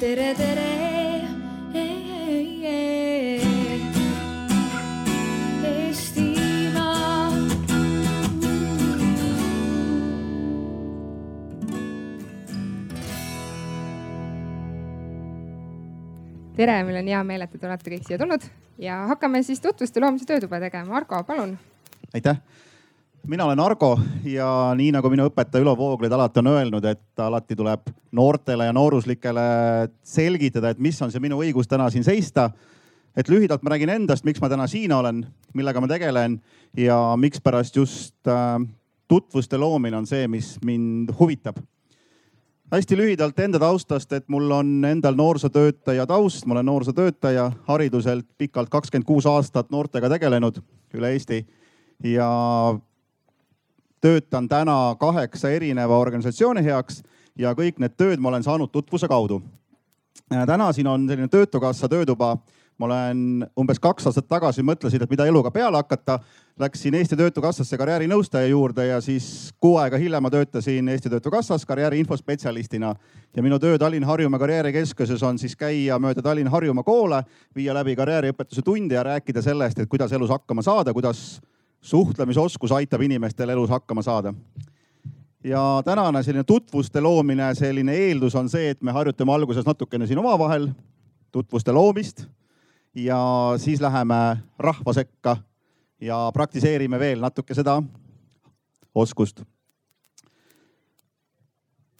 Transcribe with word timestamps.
tere, 0.00 0.34
tere. 0.34 0.66
Tere, 16.56 16.84
mul 16.88 16.96
on 16.96 17.08
hea 17.10 17.18
meel, 17.28 17.42
et 17.44 17.52
te 17.52 17.66
olete 17.68 17.90
kõik 17.92 18.06
siia 18.06 18.16
tulnud 18.16 18.44
ja 18.80 19.02
hakkame 19.10 19.42
siis 19.44 19.60
tutvuste 19.60 20.00
loomise 20.00 20.24
töötuba 20.24 20.56
tegema. 20.62 20.96
Argo, 20.96 21.20
palun. 21.28 21.52
aitäh. 22.16 22.40
Mina 23.26 23.44
olen 23.44 23.60
Argo 23.60 23.98
ja 24.24 24.72
nii 24.76 24.92
nagu 24.94 25.10
minu 25.10 25.26
õpetaja 25.30 25.64
Ülo 25.64 25.74
Vooglaid 25.78 26.12
alati 26.12 26.40
on 26.42 26.50
öelnud, 26.52 26.84
et 26.86 27.22
alati 27.22 27.56
tuleb 27.58 27.90
noortele 28.14 28.68
ja 28.68 28.74
nooruslikele 28.74 29.46
selgitada, 30.06 30.70
et 30.70 30.82
mis 30.82 31.00
on 31.02 31.12
see 31.12 31.22
minu 31.22 31.40
õigus 31.42 31.68
täna 31.68 31.88
siin 31.90 32.04
seista. 32.06 32.50
et 33.16 33.28
lühidalt 33.28 33.62
ma 33.64 33.70
räägin 33.72 33.88
endast, 33.88 34.24
miks 34.24 34.40
ma 34.40 34.48
täna 34.48 34.66
siin 34.68 34.92
olen, 34.92 35.22
millega 35.54 35.80
ma 35.80 35.88
tegelen 35.88 36.40
ja 36.76 37.16
mikspärast 37.16 37.76
just 37.76 38.28
äh, 38.28 38.60
tutvuste 39.08 39.56
loomine 39.56 39.96
on 39.96 40.06
see, 40.06 40.28
mis 40.28 40.58
mind 40.64 41.14
huvitab. 41.18 41.56
Hästi 42.72 42.96
lühidalt 42.96 43.38
enda 43.40 43.58
taustast, 43.58 44.12
et 44.12 44.28
mul 44.28 44.50
on 44.50 44.84
endal 44.84 45.14
noorsootöötaja 45.14 46.06
taust, 46.06 46.46
ma 46.46 46.54
olen 46.54 46.66
noorsootöötaja 46.66 47.52
hariduselt 47.66 48.26
pikalt 48.38 48.68
kakskümmend 48.68 49.06
kuus 49.06 49.26
aastat 49.26 49.70
noortega 49.70 50.10
tegelenud 50.10 50.60
üle 50.94 51.12
Eesti. 51.14 51.46
Ja 52.04 52.28
töötan 54.00 54.48
täna 54.48 54.96
kaheksa 55.00 55.50
erineva 55.50 55.98
organisatsiooni 55.98 56.64
heaks 56.64 57.02
ja 57.38 57.54
kõik 57.54 57.78
need 57.78 57.96
tööd 57.96 58.20
ma 58.20 58.28
olen 58.28 58.42
saanud 58.42 58.70
tutvuse 58.72 59.08
kaudu. 59.08 59.42
täna 60.28 60.72
siin 60.72 60.86
on 60.86 61.08
selline 61.08 61.28
Töötukassa 61.28 61.88
töötuba 61.88 62.36
ma 62.78 62.86
olen 62.86 63.46
umbes 63.58 63.80
kaks 63.80 64.06
aastat 64.08 64.28
tagasi 64.28 64.64
mõtlesin, 64.66 65.02
et 65.02 65.10
mida 65.10 65.26
eluga 65.28 65.50
peale 65.50 65.80
hakata. 65.80 66.18
Läksin 66.60 66.94
Eesti 66.96 67.16
Töötukassasse 67.16 67.76
karjäärinõustaja 67.76 68.48
juurde 68.48 68.86
ja 68.86 69.00
siis 69.04 69.50
kuu 69.60 69.76
aega 69.80 69.98
hiljem 70.00 70.24
ma 70.24 70.30
töötasin 70.32 70.88
Eesti 70.88 71.12
Töötukassas 71.12 71.66
karjääri 71.68 72.00
infospetsialistina. 72.00 72.94
ja 73.36 73.42
minu 73.42 73.58
töö 73.58 73.78
Tallinn-Harjumaa 73.78 74.38
Karjäärikeskuses 74.38 75.22
on 75.22 75.38
siis 75.38 75.56
käia 75.56 75.98
mööda 75.98 76.22
Tallinn-Harjumaa 76.22 76.84
koole, 76.84 77.22
viia 77.54 77.74
läbi 77.74 77.96
karjääriõpetuse 77.96 78.62
tunde 78.64 78.94
ja 78.94 79.02
rääkida 79.02 79.42
sellest, 79.42 79.78
et 79.78 79.88
kuidas 79.88 80.12
elus 80.12 80.30
hakkama 80.30 80.62
saada, 80.62 80.92
kuidas 80.92 81.40
suhtlemisoskus 81.86 82.72
aitab 82.72 83.02
inimestel 83.06 83.48
elus 83.54 83.70
hakkama 83.70 84.02
saada 84.02 84.34
ja 85.46 85.82
tänane 85.84 86.22
selline 86.22 86.44
tutvuste 86.44 87.00
loomine, 87.00 87.54
selline 87.54 87.94
eeldus 87.94 88.34
on 88.34 88.48
see, 88.50 88.70
et 88.70 88.82
me 88.82 88.92
harjutame 88.92 89.32
alguses 89.32 89.66
natukene 89.66 90.06
siin 90.06 90.18
omavahel 90.18 90.68
tutvuste 91.32 91.72
loomist 91.72 92.24
ja 92.94 93.18
siis 93.62 93.80
läheme 93.80 94.36
rahva 94.58 94.92
sekka 94.92 95.36
ja 96.00 96.30
praktiseerime 96.34 96.98
veel 96.98 97.20
natuke 97.20 97.54
seda 97.54 97.82
oskust. 98.94 99.42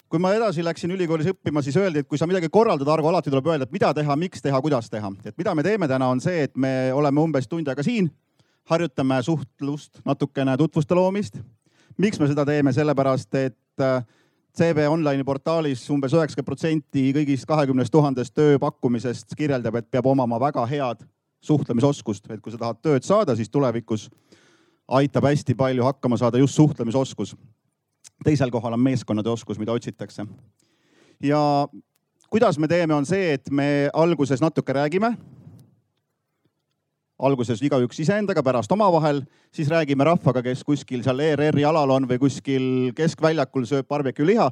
kui 0.09 0.19
ma 0.23 0.31
edasi 0.33 0.63
läksin 0.63 0.91
ülikoolis 0.91 1.27
õppima, 1.27 1.61
siis 1.61 1.75
öeldi, 1.77 1.99
et 1.99 2.07
kui 2.07 2.17
sa 2.17 2.27
midagi 2.27 2.47
korraldad, 2.49 2.87
Argo, 2.87 3.09
alati 3.09 3.29
tuleb 3.29 3.47
öelda, 3.47 3.65
et 3.67 3.73
mida 3.75 3.89
teha, 3.93 4.15
miks 4.15 4.41
teha, 4.41 4.61
kuidas 4.61 4.89
teha. 4.89 5.11
et 5.25 5.37
mida 5.37 5.55
me 5.55 5.63
teeme 5.63 5.87
täna, 5.87 6.07
on 6.07 6.21
see, 6.23 6.43
et 6.43 6.55
me 6.57 6.93
oleme 6.93 7.21
umbes 7.21 7.47
tund 7.47 7.67
aega 7.67 7.83
siin, 7.83 8.11
harjutame 8.69 9.21
suhtlust, 9.23 9.99
natukene 10.05 10.57
tutvuste 10.57 10.95
loomist. 10.95 11.39
miks 11.97 12.19
me 12.19 12.27
seda 12.27 12.45
teeme, 12.45 12.73
sellepärast 12.73 13.35
et 13.35 13.81
äh, 13.81 14.03
CV 14.57 14.87
Online'i 14.89 15.23
portaalis 15.23 15.85
umbes 15.93 16.13
üheksakümmend 16.13 16.45
protsenti 16.45 17.11
kõigist 17.13 17.47
kahekümnest 17.49 17.93
tuhandest 17.93 18.33
tööpakkumisest 18.37 19.35
kirjeldab, 19.37 19.75
et 19.75 19.89
peab 19.91 20.05
omama 20.05 20.39
väga 20.41 20.65
head 20.65 21.05
suhtlemisoskust, 21.41 22.29
et 22.31 22.41
kui 22.41 22.51
sa 22.51 22.59
tahad 22.61 22.81
tööd 22.81 23.05
saada, 23.05 23.35
siis 23.35 23.49
tulevikus 23.49 24.07
aitab 24.87 25.27
hästi 25.29 25.55
palju 25.55 25.85
hakkama 25.85 26.17
saada 26.17 26.37
just 26.37 26.55
suhtlemisoskus. 26.55 27.35
teisel 28.23 28.51
kohal 28.51 28.73
on 28.73 28.79
meeskonnade 28.79 29.29
oskus, 29.29 29.59
mida 29.59 29.71
otsitakse. 29.71 30.25
ja 31.23 31.67
kuidas 32.29 32.59
me 32.59 32.67
teeme, 32.67 32.93
on 32.93 33.05
see, 33.05 33.33
et 33.33 33.49
me 33.51 33.89
alguses 33.93 34.41
natuke 34.41 34.73
räägime 34.73 35.17
alguses 37.17 37.61
igaüks 37.65 37.99
iseendaga, 38.03 38.43
pärast 38.45 38.71
omavahel, 38.71 39.23
siis 39.53 39.69
räägime 39.73 40.05
rahvaga, 40.05 40.43
kes 40.45 40.63
kuskil 40.65 41.03
seal 41.05 41.21
ERR-i 41.25 41.65
alal 41.65 41.95
on 41.95 42.05
või 42.09 42.19
kuskil 42.21 42.67
keskväljakul 42.97 43.65
sööb 43.69 43.87
barbecue 43.89 44.27
liha 44.27 44.51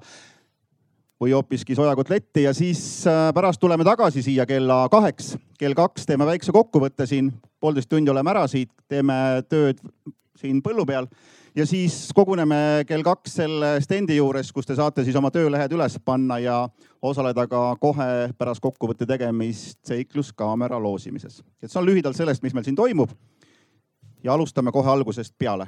või 1.21 1.31
hoopiski 1.31 1.77
sojakotletti 1.77 2.43
ja 2.43 2.53
siis 2.53 2.81
äh, 3.07 3.29
pärast 3.33 3.61
tuleme 3.61 3.85
tagasi 3.87 4.23
siia 4.25 4.45
kella 4.45 4.85
kaheks. 4.91 5.37
kell 5.59 5.73
kaks 5.73 6.05
teeme 6.05 6.25
väikse 6.25 6.51
kokkuvõtte 6.51 7.05
siin, 7.07 7.31
poolteist 7.59 7.89
tundi 7.89 8.11
oleme 8.11 8.33
ära 8.33 8.47
siit, 8.51 8.71
teeme 8.87 9.43
tööd 9.49 9.79
siin 10.35 10.61
põllu 10.61 10.85
peal 10.85 11.07
ja 11.55 11.65
siis 11.65 12.09
koguneme 12.15 12.83
kell 12.87 13.03
kaks 13.03 13.35
selle 13.39 13.75
stendi 13.81 14.17
juures, 14.17 14.51
kus 14.51 14.67
te 14.67 14.75
saate 14.75 15.03
siis 15.03 15.15
oma 15.15 15.31
töölehed 15.31 15.71
üles 15.71 15.97
panna 16.05 16.39
ja 16.39 16.57
osaleda 17.01 17.47
ka 17.47 17.63
kohe 17.79 18.29
pärast 18.37 18.63
kokkuvõtte 18.63 19.07
tegemist 19.07 19.79
seikluskaamera 19.87 20.79
loosimises. 20.81 21.43
et 21.63 21.71
see 21.71 21.79
on 21.79 21.87
lühidalt 21.87 22.17
sellest, 22.17 22.43
mis 22.43 22.53
meil 22.53 22.67
siin 22.67 22.75
toimub. 22.75 23.09
ja 24.23 24.33
alustame 24.33 24.71
kohe 24.71 24.89
algusest 24.89 25.33
peale 25.37 25.67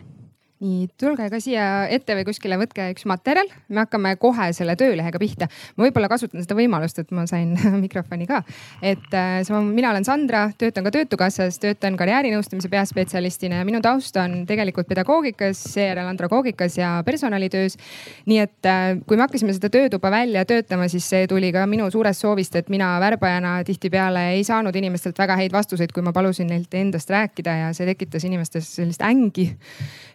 nii, 0.63 0.87
tulge 0.97 1.27
ka 1.29 1.37
siia 1.41 1.65
ette 1.93 2.15
või 2.17 2.25
kuskile, 2.25 2.57
võtke 2.57 2.87
üks 2.89 3.05
materjal, 3.09 3.49
me 3.69 3.83
hakkame 3.83 4.15
kohe 4.17 4.47
selle 4.57 4.73
töölehega 4.79 5.19
pihta. 5.21 5.47
ma 5.77 5.85
võib-olla 5.85 6.09
kasutan 6.09 6.41
seda 6.41 6.57
võimalust, 6.57 6.97
et 6.97 7.11
ma 7.13 7.27
sain 7.29 7.51
mikrofoni 7.85 8.25
ka. 8.29 8.41
et 8.81 9.13
äh, 9.13 9.41
sama, 9.45 9.61
mina 9.61 9.91
olen 9.91 10.07
Sandra, 10.07 10.47
töötan 10.57 10.87
ka 10.87 10.93
Töötukassas, 10.95 11.59
töötan 11.61 11.97
karjäärinõustamise 11.99 12.71
peaspetsialistina 12.73 13.61
ja 13.61 13.67
minu 13.69 13.81
taust 13.85 14.17
on 14.17 14.39
tegelikult 14.49 14.89
pedagoogikas, 14.89 15.61
seejärel 15.75 16.09
andragoogikas 16.09 16.79
ja 16.79 16.95
personalitöös. 17.05 17.77
nii 18.25 18.41
et 18.41 18.65
äh, 18.65 18.97
kui 19.05 19.17
me 19.17 19.27
hakkasime 19.27 19.53
seda 19.53 19.69
töötuba 19.69 20.11
välja 20.11 20.45
töötama, 20.45 20.89
siis 20.89 21.05
see 21.05 21.29
tuli 21.29 21.51
ka 21.53 21.67
minu 21.69 21.91
suurest 21.93 22.25
soovist, 22.25 22.55
et 22.57 22.73
mina 22.73 22.95
värbajana 23.03 23.59
tihtipeale 23.67 24.31
ei 24.33 24.43
saanud 24.47 24.75
inimestelt 24.75 25.21
väga 25.21 25.37
häid 25.37 25.53
vastuseid, 25.53 25.93
kui 25.93 26.01
ma 26.01 26.15
palusin 26.17 26.49
neilt 26.49 26.73
endast 26.73 27.13
rääkida 27.13 27.59
ja 27.61 27.71
see 27.77 27.85
tekitas 27.85 28.25
inimestes 28.25 28.73
sellist 28.79 29.05
ängi. 29.05 29.51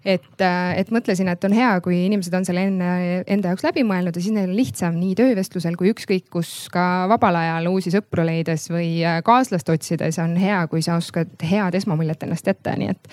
et 0.04 0.31
et, 0.42 0.48
äh, 0.48 0.80
et 0.80 0.90
mõtlesin, 0.90 1.28
et 1.30 1.44
on 1.46 1.54
hea, 1.54 1.70
kui 1.84 2.04
inimesed 2.06 2.34
on 2.34 2.46
selle 2.46 2.64
enne 2.68 3.22
enda 3.30 3.52
jaoks 3.52 3.64
läbi 3.66 3.84
mõelnud 3.86 4.16
ja 4.16 4.22
siis 4.22 4.34
neil 4.34 4.50
on 4.50 4.56
lihtsam 4.56 4.98
nii 4.98 5.14
töövestlusel 5.18 5.76
kui 5.78 5.92
ükskõik 5.92 6.28
kus 6.32 6.68
ka 6.72 7.06
vabal 7.10 7.38
ajal 7.38 7.70
uusi 7.70 7.92
sõpru 7.94 8.26
leides 8.26 8.68
või 8.72 9.02
äh, 9.06 9.20
kaaslast 9.24 9.70
otsides 9.72 10.18
on 10.22 10.36
hea, 10.40 10.64
kui 10.70 10.82
sa 10.84 10.98
oskad 11.00 11.32
head 11.46 11.78
esmamuljet 11.78 12.26
ennast 12.26 12.46
jätta, 12.46 12.74
nii 12.78 12.92
et 12.94 13.10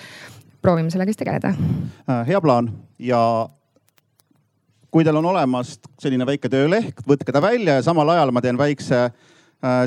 proovime 0.62 0.92
sellega 0.92 1.12
siis 1.12 1.22
tegeleda. 1.22 1.54
Äh, 2.10 2.22
hea 2.28 2.42
plaan 2.42 2.72
ja 2.98 3.22
kui 4.90 5.06
teil 5.06 5.20
on 5.20 5.30
olemas 5.30 5.78
selline 6.02 6.26
väike 6.26 6.50
tööleht, 6.50 7.04
võtke 7.06 7.32
ta 7.32 7.42
välja 7.42 7.78
ja 7.78 7.86
samal 7.86 8.08
ajal 8.16 8.34
ma 8.34 8.42
teen 8.42 8.58
väikse 8.58 9.10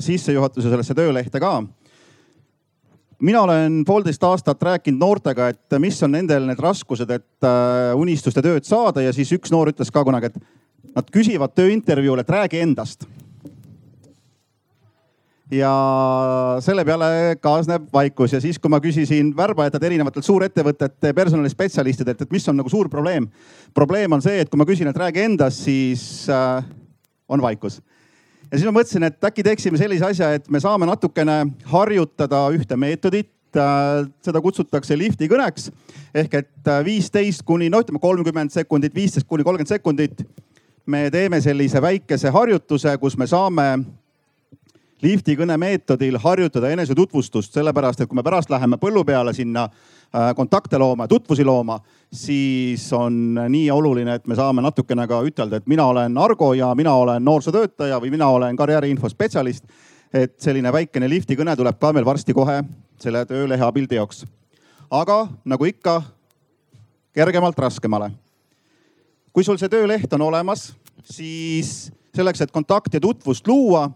sissejuhatuse 0.05 0.69
sellesse 0.69 0.93
töölehte 0.93 1.39
ka 1.41 1.55
mina 3.23 3.41
olen 3.41 3.83
poolteist 3.87 4.23
aastat 4.27 4.61
rääkinud 4.61 4.99
noortega, 4.99 5.47
et 5.53 5.77
mis 5.79 5.97
on 6.03 6.11
nendel 6.17 6.47
need 6.49 6.59
raskused, 6.61 7.09
et 7.09 7.47
äh, 7.47 7.93
unistuste 7.99 8.43
tööd 8.43 8.67
saada 8.67 9.03
ja 9.03 9.13
siis 9.15 9.31
üks 9.35 9.53
noor 9.53 9.71
ütles 9.71 9.91
ka 9.93 10.03
kunagi, 10.03 10.31
et 10.31 10.93
nad 10.93 11.11
küsivad 11.13 11.55
tööintervjuul, 11.55 12.23
et 12.23 12.33
räägi 12.39 12.63
endast. 12.63 13.07
ja 15.53 15.71
selle 16.65 16.81
peale 16.85 17.35
kaasneb 17.37 17.83
vaikus 17.93 18.31
ja 18.33 18.39
siis, 18.41 18.57
kui 18.59 18.71
ma 18.73 18.79
küsisin 18.81 19.35
värbajatelt 19.37 19.83
erinevatelt 19.85 20.25
suurettevõtete 20.25 21.11
personalispetsialistidelt, 21.13 22.21
et 22.21 22.31
mis 22.31 22.47
on 22.49 22.57
nagu 22.57 22.69
suur 22.69 22.89
probleem. 22.89 23.29
probleem 23.73 24.11
on 24.11 24.21
see, 24.21 24.39
et 24.41 24.49
kui 24.49 24.57
ma 24.57 24.65
küsin, 24.65 24.89
et 24.89 24.97
räägi 24.97 25.23
endast, 25.23 25.63
siis 25.63 26.27
äh, 26.29 26.63
on 27.29 27.41
vaikus 27.41 27.79
ja 28.53 28.59
siis 28.59 28.69
ma 28.69 28.75
mõtlesin, 28.77 29.07
et 29.07 29.25
äkki 29.25 29.43
teeksime 29.45 29.79
sellise 29.81 30.05
asja, 30.05 30.29
et 30.37 30.45
me 30.53 30.61
saame 30.61 30.85
natukene 30.85 31.39
harjutada 31.71 32.43
ühte 32.53 32.77
meetodit 32.77 33.57
äh, 33.57 34.03
seda 34.21 34.41
kutsutakse 34.45 34.97
lifti 34.99 35.29
kõneks 35.31 35.71
ehk 36.13 36.37
et 36.43 36.69
äh, 36.69 36.83
viisteist 36.85 37.41
kuni 37.47 37.71
no 37.73 37.81
ütleme 37.81 38.01
kolmkümmend 38.03 38.53
sekundit, 38.53 38.93
viisteist 38.93 39.27
kuni 39.27 39.45
kolmkümmend 39.45 39.73
sekundit. 39.73 40.21
me 40.85 41.09
teeme 41.09 41.39
sellise 41.41 41.81
väikese 41.81 42.29
harjutuse, 42.29 42.97
kus 42.99 43.17
me 43.17 43.27
saame 43.27 43.67
lifti 45.03 45.35
kõne 45.35 45.57
meetodil 45.59 46.17
harjutada 46.21 46.69
enesetutvustust, 46.73 47.53
sellepärast 47.53 48.03
et 48.03 48.09
kui 48.09 48.17
me 48.17 48.23
pärast 48.25 48.51
läheme 48.51 48.79
põllu 48.81 49.03
peale 49.07 49.33
sinna 49.35 49.65
äh, 49.67 50.31
kontakte 50.35 50.79
looma, 50.79 51.07
tutvusi 51.11 51.45
looma, 51.45 51.79
siis 52.13 52.85
on 52.95 53.35
nii 53.35 53.69
oluline, 53.71 54.17
et 54.19 54.27
me 54.27 54.37
saame 54.39 54.63
natukene 54.63 55.07
ka 55.09 55.19
ütelda, 55.27 55.59
et 55.59 55.67
mina 55.67 55.85
olen 55.91 56.17
Argo 56.17 56.53
ja 56.57 56.71
mina 56.75 56.93
olen 56.95 57.25
noorsootöötaja 57.25 57.99
või 58.01 58.13
mina 58.15 58.29
olen 58.31 58.55
karjääriinfo 58.55 59.09
spetsialist. 59.09 59.65
et 60.13 60.35
selline 60.39 60.69
väikene 60.71 61.07
lifti 61.09 61.35
kõne 61.35 61.55
tuleb 61.57 61.79
ka 61.81 61.89
meil 61.93 62.05
varsti 62.05 62.33
kohe 62.33 62.63
selle 63.01 63.25
töölehe 63.25 63.63
abil 63.65 63.87
teoks. 63.87 64.25
aga 64.91 65.27
nagu 65.45 65.65
ikka, 65.65 66.01
kergemalt 67.13 67.59
raskemale. 67.59 68.11
kui 69.33 69.43
sul 69.43 69.57
see 69.57 69.69
tööleht 69.69 70.13
on 70.13 70.21
olemas, 70.21 70.73
siis 71.03 71.91
selleks, 72.15 72.41
et 72.41 72.51
kontakti 72.51 72.97
ja 72.97 73.01
tutvust 73.01 73.47
luua 73.47 73.89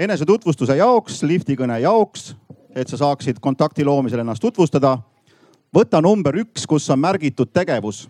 enesetutvustuse 0.00 0.76
jaoks, 0.78 1.20
liftikõne 1.28 1.76
jaoks, 1.82 2.32
et 2.74 2.88
sa 2.88 2.96
saaksid 3.00 3.40
kontakti 3.42 3.84
loomisel 3.84 4.22
ennast 4.22 4.42
tutvustada. 4.42 4.98
võta 5.74 6.00
number 6.02 6.34
üks, 6.34 6.66
kus 6.66 6.90
on 6.90 6.98
märgitud 6.98 7.52
tegevus. 7.52 8.08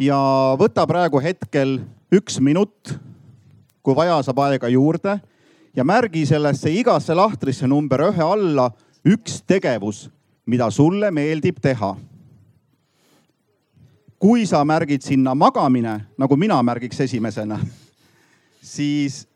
ja 0.00 0.16
võta 0.58 0.86
praegu 0.86 1.20
hetkel 1.20 1.80
üks 2.12 2.40
minut. 2.40 2.94
kui 3.82 3.94
vaja, 3.94 4.22
saab 4.22 4.38
aega 4.38 4.68
juurde 4.68 5.20
ja 5.76 5.84
märgi 5.84 6.26
sellesse 6.26 6.70
igasse 6.70 7.14
lahtrisse 7.14 7.66
number 7.66 8.00
ühe 8.00 8.22
alla 8.22 8.70
üks 9.04 9.42
tegevus, 9.46 10.10
mida 10.46 10.70
sulle 10.70 11.10
meeldib 11.10 11.60
teha. 11.60 11.96
kui 14.18 14.46
sa 14.46 14.64
märgid 14.64 15.02
sinna 15.02 15.34
magamine, 15.34 16.06
nagu 16.18 16.36
mina 16.36 16.62
märgiks 16.62 17.00
esimesena, 17.00 17.60
siis 18.62 19.26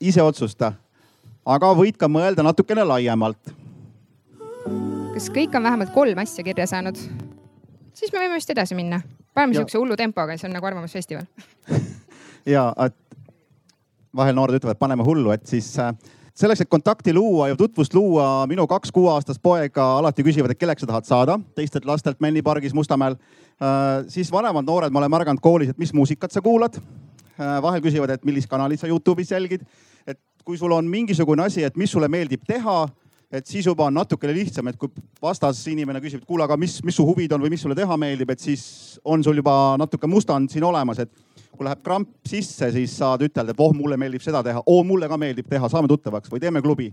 ise 0.00 0.22
otsusta. 0.22 0.72
aga 1.46 1.72
võid 1.76 1.96
ka 1.96 2.08
mõelda 2.08 2.44
natukene 2.46 2.84
laiemalt. 2.84 3.52
kas 5.14 5.30
kõik 5.30 5.56
on 5.56 5.62
vähemalt 5.62 5.92
kolm 5.94 6.18
asja 6.18 6.44
kirja 6.44 6.66
saanud? 6.66 6.96
siis 7.94 8.12
me 8.12 8.18
võime 8.18 8.34
vist 8.34 8.50
edasi 8.50 8.74
minna. 8.74 9.00
paneme 9.34 9.54
sihukese 9.54 9.78
hullu 9.78 9.96
tempoga, 9.96 10.36
see 10.36 10.48
on 10.48 10.56
nagu 10.56 10.66
Arvamusfestival 10.66 11.26
ja, 12.54 12.72
et 12.86 12.96
vahel 14.16 14.34
noored 14.34 14.58
ütlevad, 14.58 14.78
paneme 14.78 15.04
hullu, 15.06 15.30
et 15.34 15.46
siis 15.46 15.68
äh, 15.78 15.92
selleks, 16.34 16.64
et 16.64 16.70
kontakti 16.70 17.14
luua 17.14 17.50
ja 17.50 17.58
tutvust 17.58 17.94
luua, 17.94 18.46
minu 18.50 18.66
kaks 18.70 18.92
kuueaastast 18.94 19.42
poega 19.42 19.86
alati 19.98 20.24
küsivad, 20.26 20.54
et 20.54 20.60
kelleks 20.60 20.84
sa 20.84 20.90
tahad 20.90 21.08
saada 21.08 21.38
teistelt 21.58 21.86
lastelt 21.88 22.20
Männi 22.20 22.42
pargis 22.42 22.74
Mustamäel. 22.74 23.16
Äh, 23.60 24.08
siis 24.08 24.32
vanemad 24.32 24.66
noored, 24.66 24.92
ma 24.92 25.02
olen 25.02 25.12
märganud 25.12 25.42
koolis, 25.44 25.70
et 25.70 25.78
mis 25.78 25.92
muusikat 25.94 26.32
sa 26.32 26.42
kuulad. 26.44 26.80
Äh, 27.40 27.60
vahel 27.62 27.84
küsivad, 27.84 28.14
et 28.14 28.24
millist 28.24 28.50
kanalit 28.50 28.80
sa 28.80 28.90
Youtube'is 28.90 29.32
jälgid. 29.34 29.66
Kui 30.44 30.58
sul 30.58 30.72
on 30.72 30.88
mingisugune 30.88 31.44
asi, 31.44 31.64
et 31.66 31.76
mis 31.76 31.90
sulle 31.90 32.08
meeldib 32.08 32.42
teha, 32.48 32.82
et 33.30 33.46
siis 33.46 33.66
juba 33.66 33.86
on 33.86 33.94
natukene 33.94 34.34
lihtsam, 34.34 34.68
et 34.68 34.78
kui 34.78 34.90
vastas 35.22 35.60
inimene 35.70 36.00
küsib, 36.02 36.22
et 36.22 36.28
kuule, 36.28 36.44
aga 36.44 36.56
mis, 36.58 36.80
mis 36.84 36.96
su 36.98 37.06
huvid 37.06 37.32
on 37.36 37.44
või 37.44 37.52
mis 37.54 37.62
sulle 37.62 37.76
teha 37.78 37.96
meeldib, 38.00 38.32
et 38.34 38.42
siis 38.42 38.64
on 39.04 39.22
sul 39.24 39.38
juba 39.38 39.76
natuke 39.78 40.10
mustand 40.10 40.50
siin 40.50 40.66
olemas, 40.66 41.02
et 41.04 41.12
kui 41.54 41.66
läheb 41.66 41.82
kramp 41.84 42.10
sisse, 42.26 42.70
siis 42.74 42.96
saad 42.98 43.22
ütelda, 43.26 43.54
et 43.54 43.62
oh, 43.62 43.74
mulle 43.76 43.98
meeldib 44.00 44.24
seda 44.24 44.42
teha, 44.46 44.62
oo, 44.66 44.82
mulle 44.86 45.08
ka 45.10 45.18
meeldib 45.20 45.48
teha, 45.50 45.70
saame 45.70 45.90
tuttavaks 45.90 46.32
või 46.32 46.42
teeme 46.42 46.62
klubi. 46.64 46.90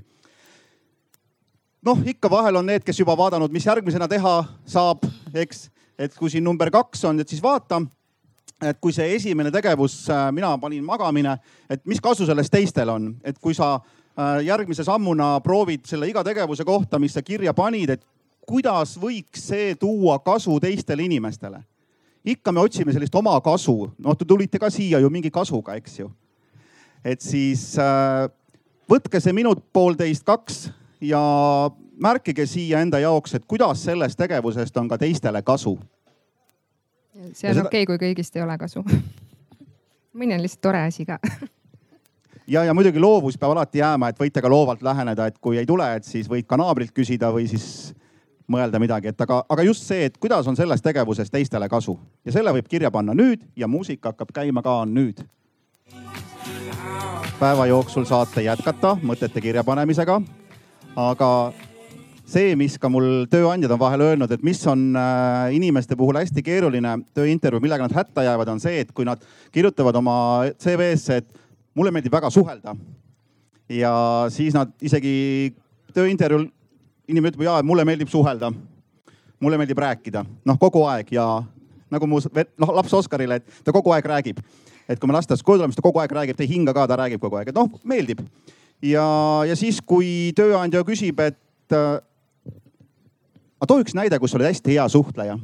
noh, 1.87 1.99
ikka 2.03 2.29
vahel 2.29 2.59
on 2.59 2.65
need, 2.67 2.83
kes 2.83 2.99
juba 2.99 3.15
vaadanud, 3.15 3.51
mis 3.53 3.65
järgmisena 3.65 4.09
teha 4.11 4.41
saab, 4.67 5.05
eks, 5.33 5.69
et 5.97 6.13
kui 6.17 6.29
siin 6.29 6.43
number 6.43 6.69
kaks 6.73 7.05
on, 7.07 7.21
et 7.23 7.29
siis 7.29 7.41
vaata 7.41 7.79
et 8.61 8.79
kui 8.81 8.93
see 8.93 9.15
esimene 9.15 9.51
tegevus, 9.53 10.09
äh, 10.09 10.27
mina 10.31 10.55
panin 10.57 10.83
magamine, 10.85 11.37
et 11.69 11.85
mis 11.85 12.01
kasu 12.01 12.25
sellest 12.25 12.51
teistel 12.51 12.89
on, 12.89 13.11
et 13.23 13.37
kui 13.39 13.53
sa 13.53 13.75
äh, 13.77 14.43
järgmise 14.47 14.83
sammuna 14.83 15.39
proovid 15.45 15.85
selle 15.85 16.09
iga 16.09 16.23
tegevuse 16.25 16.65
kohta, 16.65 16.99
mis 16.99 17.13
sa 17.13 17.21
kirja 17.21 17.53
panid, 17.53 17.95
et 17.97 18.05
kuidas 18.47 18.95
võiks 19.01 19.49
see 19.49 19.75
tuua 19.75 20.19
kasu 20.25 20.59
teistele 20.63 21.03
inimestele 21.03 21.63
ikka 22.27 22.51
me 22.51 22.59
otsime 22.59 22.93
sellist 22.93 23.15
omakasu, 23.15 23.75
noh 24.03 24.15
te 24.17 24.25
tulite 24.27 24.59
ka 24.59 24.69
siia 24.73 24.99
ju 24.99 25.11
mingi 25.11 25.31
kasuga, 25.33 25.77
eks 25.79 25.99
ju. 26.01 26.09
et 27.05 27.21
siis 27.23 27.69
äh, 27.79 28.27
võtke 28.89 29.21
see 29.23 29.35
minut, 29.35 29.61
poolteist, 29.73 30.25
kaks 30.27 30.67
ja 31.01 31.21
märkige 32.01 32.45
siia 32.49 32.81
enda 32.83 32.99
jaoks, 32.99 33.37
et 33.37 33.45
kuidas 33.47 33.83
sellest 33.87 34.19
tegevusest 34.19 34.75
on 34.77 34.89
ka 34.89 34.97
teistele 35.01 35.41
kasu. 35.45 35.77
See 37.33 37.49
on 37.49 37.55
seda... 37.55 37.67
okei 37.67 37.83
okay,, 37.83 37.85
kui 37.85 38.01
kõigist 38.07 38.35
ei 38.37 38.45
ole 38.45 38.57
kasu 38.57 38.83
mõni 40.17 40.35
on 40.37 40.43
lihtsalt 40.43 40.65
tore 40.69 40.83
asi 40.87 41.05
ka 41.05 41.19
ja, 42.47 42.63
ja 42.63 42.73
muidugi 42.73 42.99
loovus 42.99 43.37
peab 43.37 43.53
alati 43.55 43.81
jääma, 43.81 44.11
et 44.11 44.19
võite 44.19 44.41
ka 44.41 44.49
loovalt 44.51 44.81
läheneda, 44.85 45.27
et 45.27 45.37
kui 45.41 45.59
ei 45.59 45.65
tule, 45.65 45.87
et 45.95 46.07
siis 46.07 46.29
võid 46.29 46.47
ka 46.47 46.59
naabrilt 46.59 46.93
küsida 46.95 47.31
või 47.33 47.47
siis 47.51 47.93
mõelda 48.47 48.79
midagi, 48.79 49.11
et 49.11 49.21
aga, 49.21 49.41
aga 49.49 49.65
just 49.67 49.83
see, 49.87 50.07
et 50.07 50.17
kuidas 50.17 50.47
on 50.47 50.55
sellest 50.55 50.85
tegevusest 50.85 51.33
teistele 51.33 51.67
kasu 51.69 51.97
ja 52.25 52.35
selle 52.35 52.53
võib 52.55 52.69
kirja 52.71 52.91
panna 52.91 53.15
nüüd 53.17 53.43
ja 53.55 53.67
muusika 53.67 54.13
hakkab 54.13 54.31
käima 54.33 54.63
ka 54.63 54.79
nüüd. 54.87 55.23
päeva 57.39 57.65
jooksul 57.67 58.05
saate 58.05 58.41
jätkata 58.41 58.97
mõtete 59.03 59.41
kirjapanemisega. 59.41 60.21
aga 60.95 61.53
see, 62.27 62.55
mis 62.59 62.75
ka 62.81 62.89
mul 62.91 63.25
tööandjad 63.31 63.71
on 63.73 63.79
vahel 63.81 64.03
öelnud, 64.09 64.31
et 64.35 64.43
mis 64.45 64.59
on 64.67 64.89
äh, 64.99 65.55
inimeste 65.55 65.95
puhul 65.99 66.19
hästi 66.19 66.43
keeruline 66.43 66.97
tööintervjuu, 67.15 67.63
millega 67.63 67.87
nad 67.87 67.95
hätta 67.95 68.25
jäävad, 68.27 68.51
on 68.51 68.61
see, 68.63 68.81
et 68.83 68.91
kui 68.95 69.07
nad 69.07 69.21
kirjutavad 69.55 69.95
oma 69.99 70.17
CV-sse, 70.59 71.21
et 71.21 71.77
mulle 71.77 71.93
meeldib 71.95 72.13
väga 72.13 72.31
suhelda. 72.33 72.75
ja 73.69 73.93
siis 74.31 74.55
nad 74.55 74.71
isegi 74.81 75.53
tööintervjuul 75.95 76.47
inimene 77.07 77.33
ütleb, 77.33 77.47
jaa, 77.47 77.63
mulle 77.63 77.85
meeldib 77.87 78.11
suhelda. 78.11 78.51
mulle 79.39 79.57
meeldib 79.57 79.79
rääkida, 79.79 80.25
noh 80.45 80.59
kogu 80.59 80.83
aeg 80.89 81.11
ja 81.13 81.43
nagu 81.91 82.07
mu 82.07 82.19
noh 82.57 82.71
laps 82.75 82.93
Oskarile, 82.93 83.39
et 83.39 83.63
ta 83.63 83.71
kogu 83.71 83.91
aeg 83.95 84.05
räägib. 84.05 84.39
et 84.89 84.99
kui 84.99 85.07
me 85.07 85.13
lasteaias 85.13 85.43
koju 85.43 85.59
tuleme, 85.59 85.71
siis 85.71 85.81
ta 85.81 85.87
kogu 85.87 85.99
aeg 85.99 86.11
räägib, 86.11 86.35
ta 86.35 86.43
ei 86.43 86.49
hinga 86.49 86.73
ka, 86.73 86.87
ta 86.87 86.95
räägib 86.95 87.21
kogu 87.21 87.39
aeg, 87.39 87.49
et 87.49 87.55
noh 87.55 87.71
meeldib. 87.83 88.19
ja, 88.81 89.07
ja 89.47 89.55
siis, 89.55 89.79
kui 89.81 90.33
tööandja 90.35 90.83
küsib, 90.83 91.19
et 91.19 91.39
äh, 93.57 93.61
aga 93.61 93.67
too 93.67 93.81
üks 93.81 93.95
näide, 93.97 94.19
kus 94.19 94.31
sa 94.31 94.37
oled 94.37 94.51
hästi 94.51 94.77
hea 94.77 94.87
suhtleja 94.89 95.37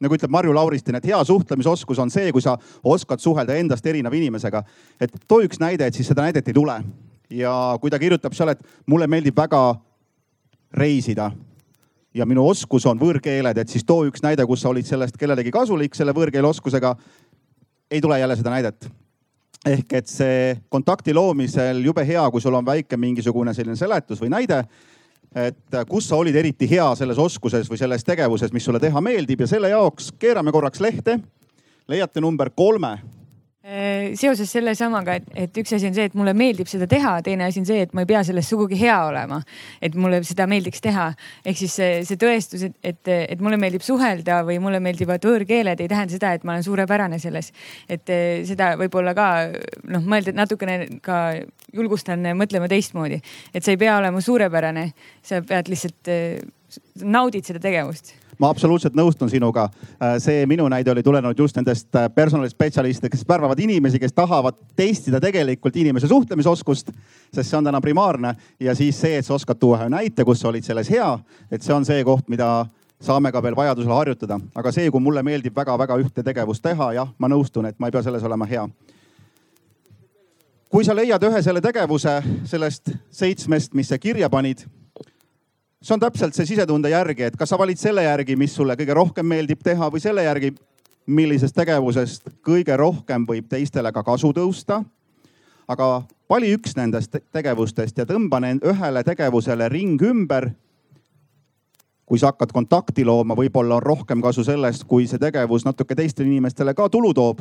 nagu 0.00 0.12
ütleb 0.12 0.30
Marju 0.30 0.52
Lauristin, 0.52 0.98
et 0.98 1.06
hea 1.08 1.18
suhtlemisoskus 1.24 1.98
on 1.98 2.10
see, 2.12 2.28
kui 2.32 2.42
sa 2.44 2.58
oskad 2.84 3.22
suhelda 3.22 3.56
endast 3.56 3.86
erineva 3.86 4.16
inimesega. 4.16 4.62
et 5.00 5.12
too 5.28 5.40
üks 5.40 5.60
näide, 5.60 5.86
et 5.86 5.94
siis 5.94 6.08
seda 6.08 6.22
näidet 6.22 6.48
ei 6.48 6.54
tule. 6.54 6.82
ja 7.30 7.78
kui 7.80 7.90
ta 7.90 7.98
kirjutab 7.98 8.34
seal, 8.36 8.48
et 8.48 8.60
mulle 8.86 9.06
meeldib 9.06 9.36
väga 9.36 9.80
reisida 10.76 11.30
ja 12.16 12.26
minu 12.26 12.46
oskus 12.48 12.86
on 12.86 13.00
võõrkeeled, 13.00 13.58
et 13.58 13.72
siis 13.72 13.84
too 13.84 14.06
üks 14.08 14.22
näide, 14.24 14.46
kus 14.46 14.62
sa 14.64 14.70
olid 14.70 14.86
sellest 14.88 15.16
kellelegi 15.20 15.52
kasulik 15.52 15.94
selle 15.94 16.14
võõrkeele 16.16 16.48
oskusega. 16.48 16.96
ei 17.90 18.00
tule 18.00 18.18
jälle 18.18 18.36
seda 18.36 18.50
näidet. 18.50 18.88
ehk 19.66 19.92
et 19.92 20.06
see 20.06 20.56
kontakti 20.68 21.14
loomisel 21.14 21.84
jube 21.84 22.06
hea, 22.06 22.30
kui 22.30 22.40
sul 22.40 22.54
on 22.54 22.66
väike 22.66 22.96
mingisugune 22.96 23.54
selline 23.54 23.76
seletus 23.76 24.20
või 24.20 24.28
näide. 24.28 24.64
Et 25.36 25.76
kus 25.88 26.08
sa 26.08 26.16
olid 26.16 26.36
eriti 26.36 26.68
hea 26.70 26.86
selles 26.96 27.18
oskuses 27.20 27.68
või 27.68 27.80
selles 27.80 28.04
tegevuses, 28.04 28.52
mis 28.52 28.64
sulle 28.64 28.80
teha 28.80 29.00
meeldib 29.04 29.44
ja 29.44 29.50
selle 29.50 29.68
jaoks 29.68 30.12
keerame 30.18 30.52
korraks 30.52 30.80
lehte. 30.80 31.18
leiate 31.88 32.20
number 32.20 32.50
kolme 32.50 32.98
Äh, 32.98 33.15
seoses 34.14 34.50
selle 34.52 34.76
samaga, 34.78 35.16
et, 35.18 35.24
et 35.34 35.58
üks 35.58 35.72
asi 35.74 35.88
on 35.88 35.94
see, 35.96 36.04
et 36.06 36.14
mulle 36.14 36.30
meeldib 36.38 36.68
seda 36.70 36.86
teha, 36.90 37.16
teine 37.26 37.48
asi 37.48 37.58
on 37.62 37.66
see, 37.66 37.80
et 37.82 37.94
ma 37.96 38.04
ei 38.04 38.08
pea 38.12 38.20
selles 38.26 38.46
sugugi 38.46 38.78
hea 38.78 38.94
olema. 39.08 39.40
et 39.82 39.94
mulle 39.98 40.20
seda 40.26 40.46
meeldiks 40.46 40.82
teha. 40.84 41.08
ehk 41.44 41.58
siis 41.58 41.74
see, 41.80 41.96
see 42.06 42.20
tõestus, 42.20 42.62
et, 42.68 42.76
et, 42.86 43.10
et 43.34 43.42
mulle 43.42 43.58
meeldib 43.58 43.82
suhelda 43.82 44.42
või 44.46 44.60
mulle 44.62 44.78
meeldivad 44.84 45.24
võõrkeeled, 45.26 45.82
ei 45.82 45.90
tähenda 45.90 46.14
seda, 46.14 46.32
et 46.36 46.46
ma 46.46 46.54
olen 46.54 46.66
suurepärane 46.66 47.18
selles. 47.22 47.50
et 47.88 48.12
äh, 48.14 48.44
seda 48.46 48.74
võib-olla 48.78 49.16
ka 49.18 49.30
noh, 49.90 50.04
mõelda 50.14 50.36
natukene 50.36 51.00
ka 51.02 51.22
julgustan 51.74 52.22
mõtlema 52.38 52.70
teistmoodi. 52.70 53.18
et 53.52 53.66
sa 53.66 53.74
ei 53.74 53.80
pea 53.82 53.96
olema 53.98 54.22
suurepärane, 54.22 54.92
sa 55.26 55.42
pead 55.42 55.72
lihtsalt, 55.72 56.12
äh, 56.12 56.38
naudid 57.02 57.50
seda 57.50 57.58
tegevust 57.66 58.14
ma 58.38 58.50
absoluutselt 58.52 58.96
nõustun 58.96 59.30
sinuga. 59.30 59.68
Äh, 59.96 60.16
see 60.22 60.46
minu 60.46 60.68
näide 60.72 60.90
oli 60.92 61.02
tulenenud 61.02 61.38
just 61.38 61.56
nendest 61.56 61.94
äh, 61.96 62.08
personalispetsialistidest, 62.14 63.12
kes 63.12 63.28
värvavad 63.28 63.60
inimesi, 63.60 64.00
kes 64.02 64.12
tahavad 64.12 64.58
testida 64.76 65.20
tegelikult 65.20 65.76
inimese 65.76 66.08
suhtlemisoskust, 66.08 66.92
sest 67.34 67.50
see 67.50 67.58
on 67.58 67.68
täna 67.68 67.80
primaarne. 67.80 68.34
ja 68.60 68.74
siis 68.74 69.00
see, 69.00 69.18
et 69.18 69.26
sa 69.26 69.34
oskad 69.34 69.58
tuua 69.60 69.80
ühe 69.80 69.88
näite, 69.92 70.24
kus 70.24 70.40
sa 70.40 70.48
olid 70.48 70.64
selles 70.64 70.90
hea, 70.90 71.18
et 71.50 71.62
see 71.62 71.74
on 71.74 71.84
see 71.84 72.04
koht, 72.04 72.28
mida 72.28 72.66
saame 73.00 73.32
ka 73.32 73.42
veel 73.42 73.56
vajadusel 73.56 73.92
harjutada. 73.92 74.40
aga 74.54 74.72
see, 74.72 74.90
kui 74.90 75.00
mulle 75.00 75.22
meeldib 75.22 75.56
väga-väga 75.56 75.96
ühte 76.02 76.22
tegevust 76.22 76.62
teha, 76.62 76.92
jah, 76.92 77.14
ma 77.18 77.28
nõustun, 77.28 77.66
et 77.66 77.78
ma 77.78 77.88
ei 77.88 77.96
pea 77.96 78.02
selles 78.02 78.24
olema 78.24 78.46
hea 78.46 78.68
kui 80.68 80.84
sa 80.84 80.92
leiad 80.96 81.22
ühe 81.24 81.42
selle 81.42 81.60
tegevuse 81.64 82.18
sellest 82.44 82.90
seitsmest, 83.14 83.72
mis 83.74 83.88
sa 83.88 83.98
kirja 83.98 84.28
panid 84.28 84.66
see 85.86 85.94
on 85.94 86.00
täpselt 86.02 86.34
see 86.34 86.48
sisetunde 86.48 86.90
järgi, 86.90 87.28
et 87.28 87.36
kas 87.38 87.52
sa 87.52 87.58
valid 87.58 87.78
selle 87.78 88.02
järgi, 88.02 88.34
mis 88.36 88.54
sulle 88.54 88.74
kõige 88.78 88.94
rohkem 88.96 89.26
meeldib 89.30 89.62
teha 89.62 89.88
või 89.92 90.02
selle 90.02 90.24
järgi, 90.26 90.50
millisest 91.06 91.54
tegevusest 91.54 92.30
kõige 92.46 92.74
rohkem 92.76 93.26
võib 93.28 93.46
teistele 93.48 93.92
ka 93.94 94.02
kasu 94.02 94.32
tõusta. 94.34 94.82
aga 95.68 96.02
vali 96.30 96.52
üks 96.54 96.76
nendest 96.76 97.16
tegevustest 97.32 97.98
ja 97.98 98.06
tõmba 98.06 98.40
ühele 98.62 99.04
tegevusele 99.04 99.68
ring 99.68 100.02
ümber. 100.02 100.50
kui 102.06 102.18
sa 102.18 102.26
hakkad 102.26 102.52
kontakti 102.52 103.04
looma, 103.04 103.34
võib-olla 103.34 103.76
on 103.76 103.82
rohkem 103.82 104.22
kasu 104.22 104.44
sellest, 104.44 104.84
kui 104.84 105.06
see 105.06 105.18
tegevus 105.18 105.64
natuke 105.64 105.94
teistele 105.94 106.28
inimestele 106.28 106.74
ka 106.74 106.88
tulu 106.88 107.14
toob 107.14 107.40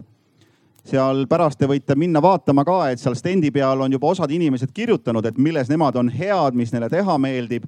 seal 0.86 1.26
pärast 1.28 1.58
te 1.60 1.66
võite 1.66 1.96
minna 1.96 2.22
vaatama 2.22 2.64
ka, 2.64 2.90
et 2.90 3.00
seal 3.00 3.16
stendi 3.16 3.52
peal 3.52 3.82
on 3.82 3.92
juba 3.92 4.08
osad 4.08 4.32
inimesed 4.32 4.70
kirjutanud, 4.74 5.26
et 5.26 5.38
milles 5.38 5.70
nemad 5.70 5.96
on 5.96 6.10
head, 6.10 6.54
mis 6.54 6.72
neile 6.74 6.90
teha 6.90 7.18
meeldib 7.18 7.66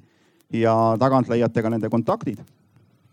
ja 0.52 0.74
tagant 0.98 1.28
leiate 1.28 1.62
ka 1.62 1.70
nende 1.70 1.88
kontaktid. 1.88 2.38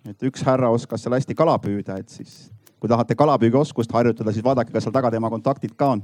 et 0.06 0.24
üks 0.24 0.44
härra 0.46 0.70
oskas 0.70 1.01
seal 1.01 1.15
hästi 1.18 1.36
kala 1.36 1.58
püüda, 1.58 1.98
et 2.00 2.10
siis 2.10 2.51
kui 2.80 2.89
tahate 2.89 3.15
kalapüügioskust 3.15 3.92
harjutada, 3.92 4.32
siis 4.32 4.46
vaadake, 4.46 4.72
kas 4.72 4.84
seal 4.86 4.94
taga 4.94 5.10
tema 5.12 5.30
kontaktid 5.30 5.74
ka 5.75 5.89
on. 5.96 6.04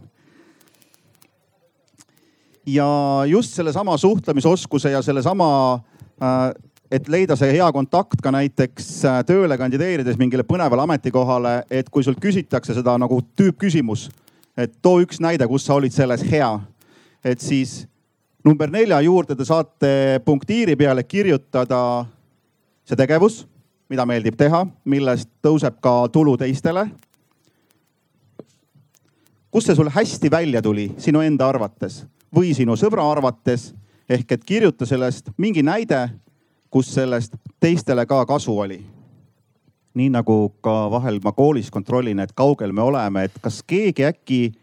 ja 2.65 2.87
just 3.27 3.53
sellesama 3.53 3.97
suhtlemisoskuse 3.97 4.91
ja 4.91 5.01
sellesama 5.01 5.49
äh, 6.21 6.51
et 6.91 7.07
leida 7.07 7.37
see 7.39 7.53
hea 7.55 7.67
kontakt 7.71 8.21
ka 8.23 8.31
näiteks 8.35 8.89
äh, 9.05 9.21
tööle 9.27 9.57
kandideerides 9.57 10.17
mingile 10.19 10.43
põnevale 10.43 10.83
ametikohale, 10.83 11.61
et 11.71 11.89
kui 11.89 12.03
sult 12.03 12.19
küsitakse 12.19 12.75
seda 12.75 12.97
nagu 12.99 13.21
tüüppküsimus, 13.39 14.09
et 14.57 14.73
too 14.81 14.99
üks 15.05 15.21
näide, 15.23 15.47
kus 15.47 15.65
sa 15.65 15.77
olid 15.79 15.95
selles 15.95 16.25
hea. 16.27 16.51
et 17.23 17.39
siis 17.39 17.85
number 18.43 18.71
nelja 18.71 19.01
juurde 19.01 19.35
te 19.35 19.45
saate 19.45 20.21
punktiiri 20.25 20.75
peale 20.75 21.03
kirjutada 21.03 22.05
see 22.85 22.97
tegevus, 22.97 23.45
mida 23.89 24.05
meeldib 24.05 24.37
teha, 24.39 24.65
millest 24.85 25.29
tõuseb 25.43 25.77
ka 25.81 26.07
tulu 26.13 26.37
teistele. 26.37 26.87
kus 29.51 29.65
see 29.65 29.75
sul 29.75 29.89
hästi 29.89 30.31
välja 30.31 30.61
tuli 30.61 30.93
sinu 30.97 31.21
enda 31.21 31.49
arvates 31.49 32.05
või 32.35 32.53
sinu 32.55 32.77
sõbra 32.79 33.03
arvates 33.11 33.73
ehk 34.09 34.31
et 34.31 34.43
kirjuta 34.43 34.85
sellest 34.85 35.29
mingi 35.37 35.63
näide 35.63 36.09
kus 36.71 36.93
sellest 36.95 37.35
teistele 37.59 38.05
ka 38.05 38.25
kasu 38.25 38.59
oli. 38.59 38.81
nii 39.93 40.07
nagu 40.09 40.53
ka 40.63 40.87
vahel 40.91 41.19
ma 41.23 41.33
koolis 41.35 41.67
kontrollin, 41.71 42.19
et 42.19 42.31
kaugel 42.31 42.71
me 42.71 42.81
oleme, 42.81 43.25
et 43.27 43.33
kas 43.41 43.59
keegi 43.67 44.05
äkki 44.07 44.53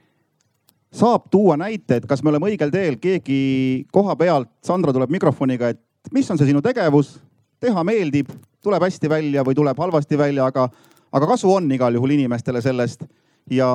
saab 0.94 1.28
tuua 1.30 1.56
näite, 1.60 1.98
et 1.98 2.06
kas 2.08 2.22
me 2.22 2.32
oleme 2.32 2.50
õigel 2.50 2.72
teel, 2.72 2.98
keegi 3.00 3.86
koha 3.92 4.16
pealt, 4.16 4.50
Sandra 4.64 4.92
tuleb 4.92 5.10
mikrofoniga, 5.12 5.72
et 5.74 6.12
mis 6.12 6.30
on 6.30 6.38
see 6.40 6.48
sinu 6.48 6.62
tegevus, 6.64 7.18
teha 7.60 7.84
meeldib, 7.84 8.30
tuleb 8.64 8.82
hästi 8.86 9.10
välja 9.10 9.44
või 9.46 9.56
tuleb 9.58 9.78
halvasti 9.78 10.18
välja, 10.18 10.48
aga, 10.48 10.68
aga 11.12 11.30
kasu 11.34 11.52
on 11.52 11.68
igal 11.72 11.94
juhul 11.94 12.16
inimestele 12.16 12.62
sellest. 12.64 13.04
ja 13.50 13.68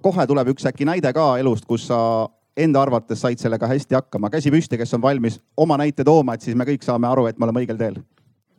kohe 0.00 0.24
tuleb 0.26 0.48
üks 0.48 0.64
äkki 0.64 0.86
näide 0.88 1.12
ka 1.12 1.34
elust, 1.38 1.66
kus 1.68 1.86
sa 1.90 2.28
enda 2.56 2.80
arvates 2.82 3.20
said 3.20 3.38
sellega 3.38 3.66
hästi 3.68 3.94
hakkama. 3.94 4.30
käsi 4.30 4.50
püsti, 4.50 4.78
kes 4.78 4.94
on 4.94 5.02
valmis 5.02 5.40
oma 5.56 5.76
näite 5.76 6.04
tooma, 6.04 6.34
et 6.34 6.42
siis 6.42 6.56
me 6.56 6.64
kõik 6.64 6.84
saame 6.84 7.08
aru, 7.08 7.26
et 7.26 7.38
me 7.38 7.44
oleme 7.44 7.64
õigel 7.64 7.78
teel. 7.78 8.00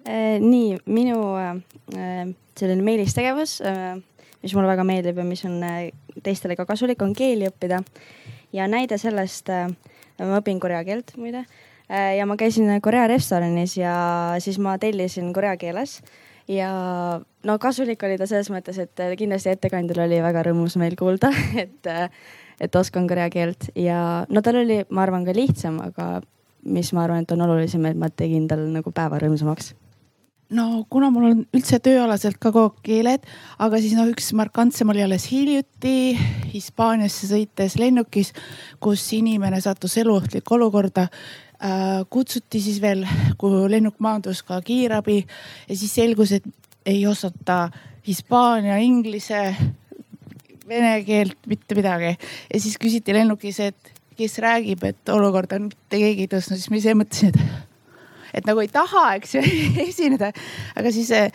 Äh, 0.08 0.40
nii, 0.42 0.78
minu 0.86 1.18
äh, 1.38 2.30
selline 2.58 2.82
meelistegevus, 2.86 3.60
äh, 3.62 3.98
mis 4.42 4.56
mulle 4.56 4.70
väga 4.72 4.86
meeldib 4.88 5.22
ja 5.22 5.26
mis 5.28 5.44
on 5.46 5.60
teistele 6.24 6.58
ka 6.60 6.66
kasulik, 6.70 7.02
on 7.02 7.14
keeli 7.18 7.50
õppida. 7.50 7.82
ja 8.54 8.68
näide 8.68 8.98
sellest, 8.98 9.50
ma 10.20 10.40
õpin 10.42 10.60
korea 10.60 10.84
keelt 10.84 11.14
muide 11.18 11.46
ja 12.18 12.26
ma 12.26 12.38
käisin 12.40 12.70
Korea 12.82 13.08
restoranis 13.08 13.78
ja 13.78 13.94
siis 14.40 14.60
ma 14.60 14.78
tellisin 14.80 15.34
korea 15.34 15.58
keeles. 15.58 16.02
Ja 16.48 16.70
no 17.44 17.58
kasulik 17.60 18.04
oli 18.04 18.18
ta 18.18 18.28
selles 18.28 18.50
mõttes, 18.52 18.80
et 18.82 19.02
kindlasti 19.18 19.54
ettekandjal 19.54 20.06
oli 20.08 20.22
väga 20.24 20.44
rõõmus 20.48 20.78
meil 20.82 20.96
kuulda, 21.00 21.32
et 21.64 21.92
et 22.62 22.76
oskan 22.76 23.08
korea 23.10 23.30
keelt. 23.34 23.72
Ja 23.76 24.26
no 24.30 24.42
tal 24.46 24.62
oli, 24.62 24.82
ma 24.90 25.06
arvan, 25.06 25.26
ka 25.26 25.34
lihtsam, 25.36 25.80
aga 25.82 26.22
mis 26.64 26.92
ma 26.94 27.06
arvan, 27.06 27.26
et 27.26 27.32
on 27.34 27.42
olulisem, 27.48 27.86
et 27.90 27.98
ma 27.98 28.10
tegin 28.14 28.48
tal 28.48 28.68
nagu 28.70 28.94
päeva 28.94 29.20
rõõmsamaks 29.22 29.74
no 30.52 30.86
kuna 30.92 31.10
mul 31.14 31.28
on 31.30 31.44
üldse 31.56 31.80
tööalaselt 31.84 32.40
ka 32.42 32.52
kogu 32.52 32.72
aeg 32.72 32.82
keeled, 32.86 33.28
aga 33.64 33.80
siis 33.82 33.96
noh, 33.98 34.10
üks 34.12 34.32
markantsem 34.38 34.92
oli 34.92 35.04
alles 35.06 35.28
hiljuti 35.32 36.16
Hispaaniasse 36.52 37.30
sõites 37.30 37.78
lennukis, 37.80 38.34
kus 38.84 39.06
inimene 39.16 39.62
sattus 39.64 39.98
eluohtlikku 40.02 40.58
olukorda 40.58 41.08
äh,. 41.08 42.04
kutsuti 42.10 42.62
siis 42.64 42.82
veel, 42.84 43.06
kui 43.40 43.64
lennuk 43.72 44.00
maandus 44.04 44.44
ka 44.44 44.60
kiirabi 44.66 45.22
ja 45.22 45.78
siis 45.78 45.96
selgus, 45.96 46.36
et 46.36 46.48
ei 46.86 47.06
osata 47.08 47.70
hispaania, 48.08 48.80
inglise 48.82 49.56
vene 50.68 50.94
keelt, 51.06 51.38
mitte 51.48 51.76
midagi. 51.78 52.16
ja 52.54 52.60
siis 52.60 52.78
küsiti 52.82 53.16
lennukis, 53.16 53.60
et 53.60 53.94
kes 54.18 54.40
räägib, 54.44 54.84
et 54.84 55.10
olukorda 55.10 55.58
on 55.58 55.70
mitte 55.72 55.98
keegi 55.98 56.28
ei 56.28 56.32
tõstnud, 56.32 56.60
siis 56.60 56.72
ma 56.72 56.82
ise 56.82 56.96
mõtlesin, 56.98 57.32
et 57.32 57.71
et 58.34 58.48
nagu 58.48 58.62
ei 58.64 58.70
taha, 58.72 59.04
eks 59.20 59.36
ju 59.36 59.42
esineda. 59.88 60.32
aga 60.78 60.92
siis 60.94 61.12
eh, 61.16 61.32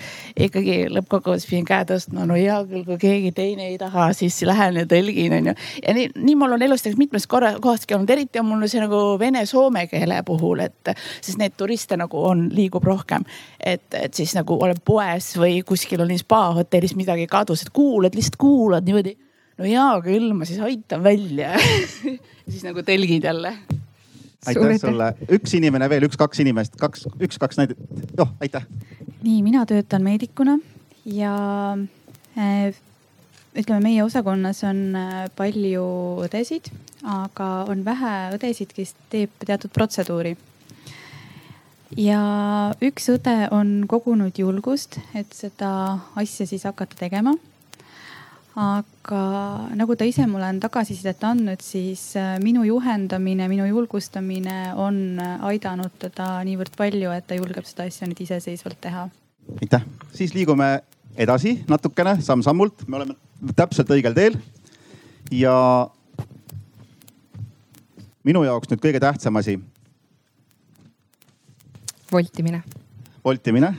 ikkagi 0.47 0.87
lõppkokkuvõttes 0.93 1.49
pidin 1.51 1.67
käe 1.69 1.87
tõstma, 1.89 2.27
no 2.29 2.39
hea 2.39 2.59
küll, 2.69 2.85
kui 2.87 2.99
keegi 3.03 3.33
teine 3.37 3.69
ei 3.71 3.79
taha, 3.81 4.11
siis 4.17 4.39
lähen 4.47 4.81
ja 4.83 4.87
tõlgin 4.89 5.37
onju. 5.41 5.57
ja 5.83 5.97
nii, 5.97 6.09
nii 6.17 6.39
mul 6.39 6.57
on 6.57 6.67
elus 6.67 6.85
tegelikult 6.85 7.05
mitmes 7.07 7.29
korra, 7.31 7.53
kohaski 7.63 7.97
olnud, 7.97 8.11
eriti 8.17 8.43
on 8.43 8.51
mul 8.51 8.67
see 8.71 8.83
nagu 8.83 9.03
vene-soome 9.21 9.87
keele 9.91 10.23
puhul, 10.27 10.65
et 10.67 10.95
siis 11.21 11.39
neid 11.41 11.57
turiste 11.59 11.99
nagu 12.01 12.25
on, 12.31 12.49
liigub 12.55 12.85
rohkem. 12.85 13.27
et, 13.61 13.87
et 13.95 14.15
siis 14.15 14.35
nagu 14.37 14.59
olen 14.63 14.81
poes 14.85 15.35
või 15.41 15.61
kuskil 15.67 16.03
olin 16.05 16.19
spa 16.21 16.49
hotellis 16.57 16.97
midagi 16.99 17.27
kadus, 17.31 17.67
et 17.67 17.73
kuulad, 17.75 18.15
lihtsalt 18.17 18.41
kuulad 18.41 18.87
niimoodi 18.87 19.17
no 19.57 19.65
hea 19.65 19.89
küll, 20.05 20.33
ma 20.37 20.49
siis 20.49 20.61
aitan 20.65 21.03
välja 21.05 21.55
ja 22.47 22.49
siis 22.51 22.65
nagu 22.67 22.85
tõlgid 22.87 23.27
jälle. 23.29 23.57
Aitäh 24.51 24.79
sulle, 24.81 25.11
üks 25.33 25.55
inimene 25.59 25.89
veel, 25.91 26.07
üks-kaks 26.09 26.41
inimest, 26.45 26.77
kaks, 26.81 27.07
üks-kaks 27.23 27.61
näidet, 27.61 27.81
noh 28.19 28.33
aitäh. 28.43 28.67
nii, 29.23 29.41
mina 29.47 29.65
töötan 29.69 30.05
meedikuna 30.07 30.59
ja 31.07 31.37
äh, 32.39 32.75
ütleme, 33.57 33.81
meie 33.89 34.05
osakonnas 34.05 34.63
on 34.69 34.83
äh, 34.99 35.15
palju 35.37 35.87
õdesid, 36.27 36.71
aga 37.03 37.51
on 37.71 37.85
vähe 37.87 38.15
õdesid, 38.37 38.75
kes 38.77 38.95
teeb 39.13 39.33
teatud 39.47 39.73
protseduuri. 39.75 40.37
ja 41.97 42.23
üks 42.83 43.11
õde 43.13 43.37
on 43.55 43.85
kogunud 43.89 44.39
julgust, 44.39 45.01
et 45.15 45.33
seda 45.33 46.01
asja 46.17 46.47
siis 46.47 46.67
hakata 46.69 46.99
tegema 47.07 47.37
aga 48.57 49.21
nagu 49.77 49.95
ta 50.01 50.07
ise 50.09 50.25
mulle 50.27 50.49
on 50.49 50.59
tagasisidet 50.63 51.21
andnud, 51.29 51.61
siis 51.61 52.15
äh, 52.17 52.39
minu 52.41 52.65
juhendamine, 52.65 53.51
minu 53.53 53.67
julgustamine 53.69 54.73
on 54.81 55.21
äh, 55.21 55.45
aidanud 55.51 55.93
teda 56.01 56.39
niivõrd 56.49 56.73
palju, 56.79 57.13
et 57.13 57.27
ta 57.29 57.37
julgeb 57.37 57.69
seda 57.69 57.85
asja 57.85 58.09
nüüd 58.09 58.23
iseseisvalt 58.25 58.81
teha. 58.81 59.09
aitäh, 59.61 59.85
siis 60.17 60.33
liigume 60.35 60.71
edasi 61.17 61.59
natukene 61.69 62.17
samm-sammult, 62.25 62.87
me 62.89 62.97
oleme 62.97 63.19
täpselt 63.57 63.93
õigel 63.93 64.17
teel. 64.17 64.41
ja 65.31 65.57
minu 68.25 68.45
jaoks 68.49 68.73
nüüd 68.73 68.81
kõige 68.81 69.05
tähtsam 69.05 69.37
asi. 69.37 69.59
voltimine. 72.13 72.63
voltimine, 73.25 73.75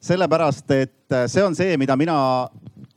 sellepärast 0.00 0.70
et 0.72 1.20
see 1.28 1.44
on 1.44 1.54
see, 1.54 1.76
mida 1.76 2.00
mina 2.00 2.48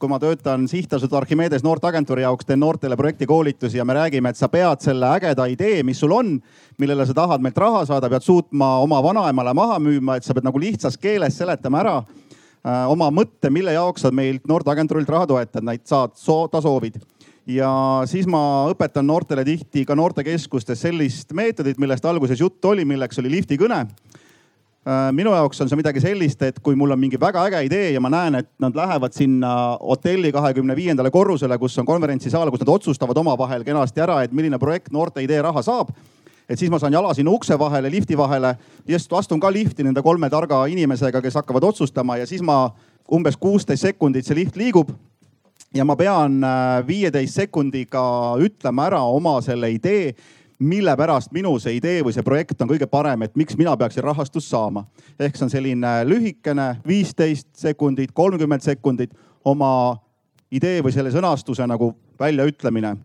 kui 0.04 0.12
ma 0.12 0.18
töötan 0.20 0.66
sihtasutus 0.68 1.16
Archimedes 1.16 1.64
noorteagentuuri 1.64 2.26
jaoks, 2.26 2.44
teen 2.44 2.60
noortele 2.60 2.98
projektikoolitusi 3.00 3.78
ja 3.78 3.86
me 3.88 3.96
räägime, 3.96 4.34
et 4.34 4.40
sa 4.40 4.50
pead 4.52 4.84
selle 4.84 5.08
ägeda 5.16 5.46
idee, 5.48 5.78
mis 5.88 6.02
sul 6.04 6.12
on, 6.12 6.34
millele 6.82 7.06
sa 7.08 7.16
tahad 7.16 7.44
meilt 7.46 7.62
raha 7.64 7.86
saada, 7.88 8.10
pead 8.12 8.26
suutma 8.26 8.74
oma 8.84 9.00
vanaemale 9.06 9.54
maha 9.56 9.78
müüma, 9.80 10.18
et 10.20 10.28
sa 10.28 10.36
pead 10.36 10.44
nagu 10.44 10.60
lihtsas 10.60 11.00
keeles 11.00 11.38
seletama 11.40 11.80
ära 11.80 11.94
äh, 12.02 12.84
oma 12.92 13.08
mõtte, 13.16 13.48
mille 13.48 13.78
jaoks 13.78 14.04
sa 14.04 14.12
meilt 14.12 14.44
noorteagentuurilt 14.52 15.14
raha 15.16 15.30
toetad, 15.32 15.64
neid 15.64 15.88
saad, 15.88 16.20
ta 16.52 16.62
soovid. 16.66 17.00
Ja 17.48 17.72
siis 18.08 18.28
ma 18.28 18.42
õpetan 18.74 19.08
noortele 19.08 19.48
tihti 19.48 19.86
ka 19.88 19.96
noortekeskustes 19.96 20.84
sellist 20.84 21.32
meetodit, 21.32 21.80
millest 21.80 22.04
alguses 22.04 22.44
juttu 22.44 22.76
oli, 22.76 22.84
milleks 22.88 23.24
oli 23.24 23.32
liftikõne 23.38 23.86
minu 25.16 25.32
jaoks 25.32 25.62
on 25.64 25.70
see 25.72 25.80
midagi 25.80 26.02
sellist, 26.04 26.42
et 26.44 26.58
kui 26.60 26.76
mul 26.76 26.92
on 26.92 27.00
mingi 27.00 27.20
väga 27.20 27.46
äge 27.48 27.62
idee 27.70 27.92
ja 27.94 28.02
ma 28.04 28.10
näen, 28.12 28.36
et 28.42 28.50
nad 28.60 28.76
lähevad 28.76 29.16
sinna 29.16 29.78
hotelli 29.80 30.32
kahekümne 30.36 30.76
viiendale 30.76 31.12
korrusele, 31.12 31.58
kus 31.58 31.78
on 31.80 31.88
konverentsisaal, 31.88 32.52
kus 32.52 32.64
nad 32.66 32.74
otsustavad 32.74 33.18
omavahel 33.18 33.64
kenasti 33.64 34.04
ära, 34.04 34.22
et 34.24 34.36
milline 34.36 34.60
projekt 34.60 34.92
noorte 34.92 35.24
idee 35.24 35.42
raha 35.42 35.64
saab. 35.64 35.94
et 36.50 36.60
siis 36.60 36.70
ma 36.70 36.80
saan 36.80 36.94
jala 36.94 37.14
sinna 37.14 37.32
ukse 37.32 37.56
vahele, 37.60 37.90
lifti 37.92 38.18
vahele, 38.18 38.58
just 38.88 39.14
astun 39.14 39.40
ka 39.40 39.52
lifti 39.52 39.84
nende 39.84 40.02
kolme 40.04 40.30
targa 40.30 40.66
inimesega, 40.68 41.22
kes 41.22 41.40
hakkavad 41.40 41.64
otsustama 41.64 42.18
ja 42.18 42.28
siis 42.28 42.42
ma 42.42 42.74
umbes 43.12 43.38
kuusteist 43.38 43.82
sekundit 43.82 44.26
see 44.26 44.36
lift 44.36 44.60
liigub 44.60 44.92
ja 45.74 45.86
ma 45.86 45.96
pean 45.96 46.44
äh, 46.44 46.84
viieteist 46.88 47.40
sekundiga 47.40 48.04
ütlema 48.44 48.88
ära 48.92 49.02
oma 49.08 49.40
selle 49.42 49.72
idee 49.72 50.14
mille 50.60 50.96
pärast 50.98 51.32
minu 51.32 51.56
see 51.60 51.78
idee 51.78 52.02
või 52.06 52.14
see 52.16 52.24
projekt 52.24 52.62
on 52.62 52.70
kõige 52.70 52.88
parem, 52.90 53.26
et 53.26 53.36
miks 53.36 53.58
mina 53.58 53.76
peaksin 53.78 54.04
rahastust 54.04 54.48
saama. 54.48 54.86
ehk 55.20 55.36
see 55.36 55.46
on 55.46 55.50
selline 55.50 55.94
lühikene 56.06 56.76
viisteist 56.88 57.48
sekundit, 57.58 58.12
kolmkümmend 58.14 58.62
sekundit 58.62 59.14
oma 59.46 59.98
idee 60.52 60.82
või 60.84 60.94
selle 60.94 61.12
sõnastuse 61.12 61.68
nagu 61.68 61.94
väljaütlemine. 62.20 62.96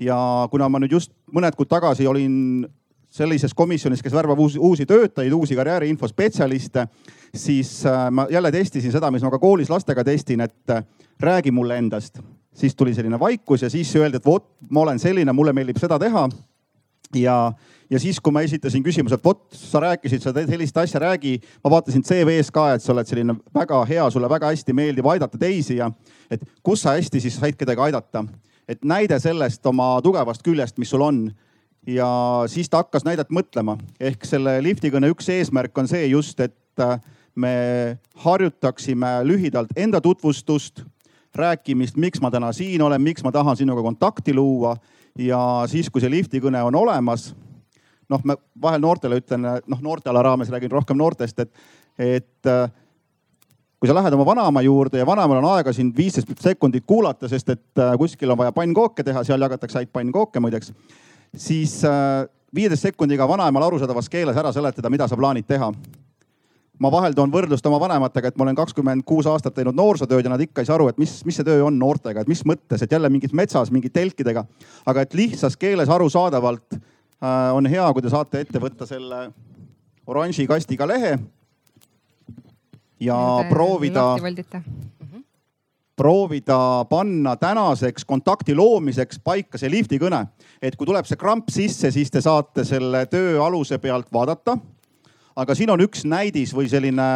ja 0.00 0.48
kuna 0.50 0.68
ma 0.68 0.78
nüüd 0.78 0.92
just 0.92 1.12
mõned 1.32 1.54
kuud 1.56 1.68
tagasi 1.68 2.06
olin 2.06 2.66
sellises 3.10 3.54
komisjonis, 3.54 4.02
kes 4.02 4.12
värbab 4.12 4.38
uusi, 4.38 4.58
uusi 4.58 4.86
töötajaid, 4.86 5.32
uusi 5.32 5.56
karjääriinfo 5.56 6.08
spetsialiste, 6.08 6.86
siis 7.34 7.86
äh, 7.86 8.10
ma 8.10 8.26
jälle 8.30 8.52
testisin 8.52 8.92
seda, 8.92 9.10
mis 9.10 9.22
ma 9.22 9.30
ka 9.30 9.38
koolis 9.38 9.70
lastega 9.70 10.04
testin, 10.04 10.40
et 10.40 10.70
äh, 10.70 10.84
räägi 11.20 11.50
mulle 11.50 11.78
endast. 11.78 12.20
siis 12.56 12.74
tuli 12.76 12.94
selline 12.94 13.18
vaikus 13.20 13.62
ja 13.62 13.70
siis 13.70 13.96
öeldi, 13.96 14.16
et 14.16 14.26
vot, 14.26 14.44
ma 14.70 14.80
olen 14.80 14.98
selline, 14.98 15.32
mulle 15.32 15.52
meeldib 15.52 15.76
seda 15.76 15.98
teha 15.98 16.28
ja, 17.14 17.52
ja 17.90 18.00
siis, 18.00 18.18
kui 18.20 18.34
ma 18.34 18.42
esitasin 18.46 18.82
küsimuse, 18.84 19.18
et 19.18 19.24
vot 19.24 19.44
sa 19.54 19.80
rääkisid, 19.84 20.22
sa 20.24 20.32
teed 20.34 20.50
sellist 20.50 20.76
asja, 20.80 21.00
räägi. 21.00 21.38
ma 21.64 21.70
vaatasin 21.70 22.04
CV-s 22.06 22.50
ka, 22.54 22.72
et 22.74 22.82
sa 22.82 22.92
oled 22.94 23.08
selline 23.08 23.36
väga 23.54 23.84
hea, 23.88 24.08
sulle 24.10 24.30
väga 24.30 24.50
hästi 24.52 24.74
meeldib 24.76 25.06
aidata 25.06 25.38
teisi 25.38 25.78
ja 25.80 25.90
et 26.30 26.42
kus 26.62 26.82
sa 26.82 26.96
hästi 26.96 27.20
siis 27.20 27.38
said 27.38 27.56
kedagi 27.56 27.80
aidata. 27.88 28.24
et 28.68 28.84
näide 28.84 29.18
sellest 29.22 29.66
oma 29.66 30.00
tugevast 30.02 30.42
küljest, 30.42 30.78
mis 30.78 30.90
sul 30.90 31.02
on. 31.02 31.30
ja 31.86 32.08
siis 32.46 32.68
ta 32.68 32.82
hakkas 32.82 33.04
näidet 33.04 33.30
mõtlema, 33.30 33.78
ehk 34.00 34.24
selle 34.24 34.58
liftikõne 34.62 35.10
üks 35.14 35.28
eesmärk 35.30 35.78
on 35.78 35.88
see 35.88 36.06
just, 36.06 36.40
et 36.40 36.56
me 37.36 37.98
harjutaksime 38.24 39.20
lühidalt 39.24 39.70
enda 39.76 40.00
tutvustust, 40.00 40.82
rääkimist, 41.36 41.96
miks 42.00 42.20
ma 42.24 42.30
täna 42.30 42.52
siin 42.56 42.82
olen, 42.82 43.02
miks 43.02 43.24
ma 43.24 43.32
tahan 43.32 43.56
sinuga 43.56 43.82
kontakti 43.84 44.34
luua 44.34 44.76
ja 45.18 45.40
siis, 45.70 45.90
kui 45.90 46.02
see 46.02 46.10
liftikõne 46.12 46.62
on 46.66 46.74
olemas, 46.76 47.30
noh, 48.12 48.22
ma 48.24 48.36
vahel 48.62 48.82
noortele 48.82 49.20
ütlen, 49.20 49.46
noh 49.66 49.82
noorteala 49.82 50.22
raames 50.26 50.50
räägin 50.52 50.72
rohkem 50.72 50.98
noortest, 50.98 51.40
et, 51.44 51.52
et 51.98 52.50
äh, 52.50 52.70
kui 53.80 53.90
sa 53.90 53.96
lähed 53.96 54.14
oma 54.16 54.26
vanaema 54.26 54.62
juurde 54.64 54.98
ja 54.98 55.06
vanaemal 55.06 55.42
on 55.42 55.50
aega 55.56 55.72
sind 55.76 55.96
viisteist 55.96 56.30
sekundit 56.40 56.86
kuulata, 56.86 57.28
sest 57.28 57.52
et 57.54 57.82
äh, 57.82 57.92
kuskil 58.00 58.32
on 58.32 58.40
vaja 58.40 58.54
pannkooke 58.56 59.04
teha, 59.04 59.24
seal 59.24 59.42
jagatakse 59.42 59.82
häid 59.82 59.92
pannkooke 59.92 60.40
muideks, 60.40 60.72
siis 61.36 61.78
äh, 61.84 62.24
viieteist 62.54 62.88
sekundiga 62.88 63.28
vanaemal 63.28 63.68
arusaadavas 63.68 64.08
keeles 64.08 64.36
ära 64.36 64.52
seletada, 64.52 64.90
mida 64.90 65.08
sa 65.08 65.18
plaanid 65.18 65.46
teha. 65.48 65.72
Ma 66.78 66.90
vahel 66.92 67.14
toon 67.16 67.32
võrdlust 67.32 67.66
oma 67.68 67.78
vanematega, 67.80 68.28
et 68.28 68.36
ma 68.36 68.44
olen 68.46 68.58
kakskümmend 68.58 69.04
kuus 69.08 69.28
aastat 69.30 69.54
teinud 69.56 69.76
noorsootööd 69.76 70.26
ja 70.26 70.32
nad 70.32 70.42
ikka 70.44 70.62
ei 70.62 70.68
saa 70.68 70.76
aru, 70.76 70.90
et 70.92 70.98
mis, 71.00 71.18
mis 71.24 71.38
see 71.38 71.46
töö 71.46 71.64
on 71.68 71.78
noortega, 71.78 72.20
et 72.20 72.28
mis 72.28 72.42
mõttes, 72.48 72.82
et 72.82 72.92
jälle 72.92 73.10
mingis 73.12 73.32
metsas 73.32 73.72
mingi 73.72 73.90
telkidega. 73.90 74.44
aga 74.86 75.06
et 75.06 75.14
lihtsas 75.14 75.56
keeles 75.56 75.88
arusaadavalt 75.88 76.78
on 77.56 77.66
hea, 77.66 77.86
kui 77.92 78.02
te 78.02 78.12
saate 78.12 78.44
ette 78.44 78.60
võtta 78.60 78.86
selle 78.86 79.30
oranži 80.06 80.46
kastiga 80.46 80.86
lehe 80.86 81.16
ja 83.00 83.16
proovida, 83.48 84.04
proovida 85.96 86.84
panna 86.90 87.36
tänaseks 87.36 88.04
kontakti 88.04 88.54
loomiseks 88.54 89.20
paika 89.24 89.58
see 89.58 89.70
lifti 89.70 89.98
kõne. 89.98 90.26
et 90.62 90.76
kui 90.76 90.86
tuleb 90.86 91.06
see 91.06 91.16
kramp 91.16 91.50
sisse, 91.52 91.90
siis 91.90 92.10
te 92.10 92.20
saate 92.20 92.64
selle 92.64 93.06
töö 93.06 93.40
aluse 93.44 93.78
pealt 93.78 94.12
vaadata. 94.12 94.58
Aga 95.36 95.54
siin 95.54 95.70
on 95.70 95.82
üks 95.84 96.04
näidis 96.08 96.54
või 96.56 96.68
selline 96.72 97.06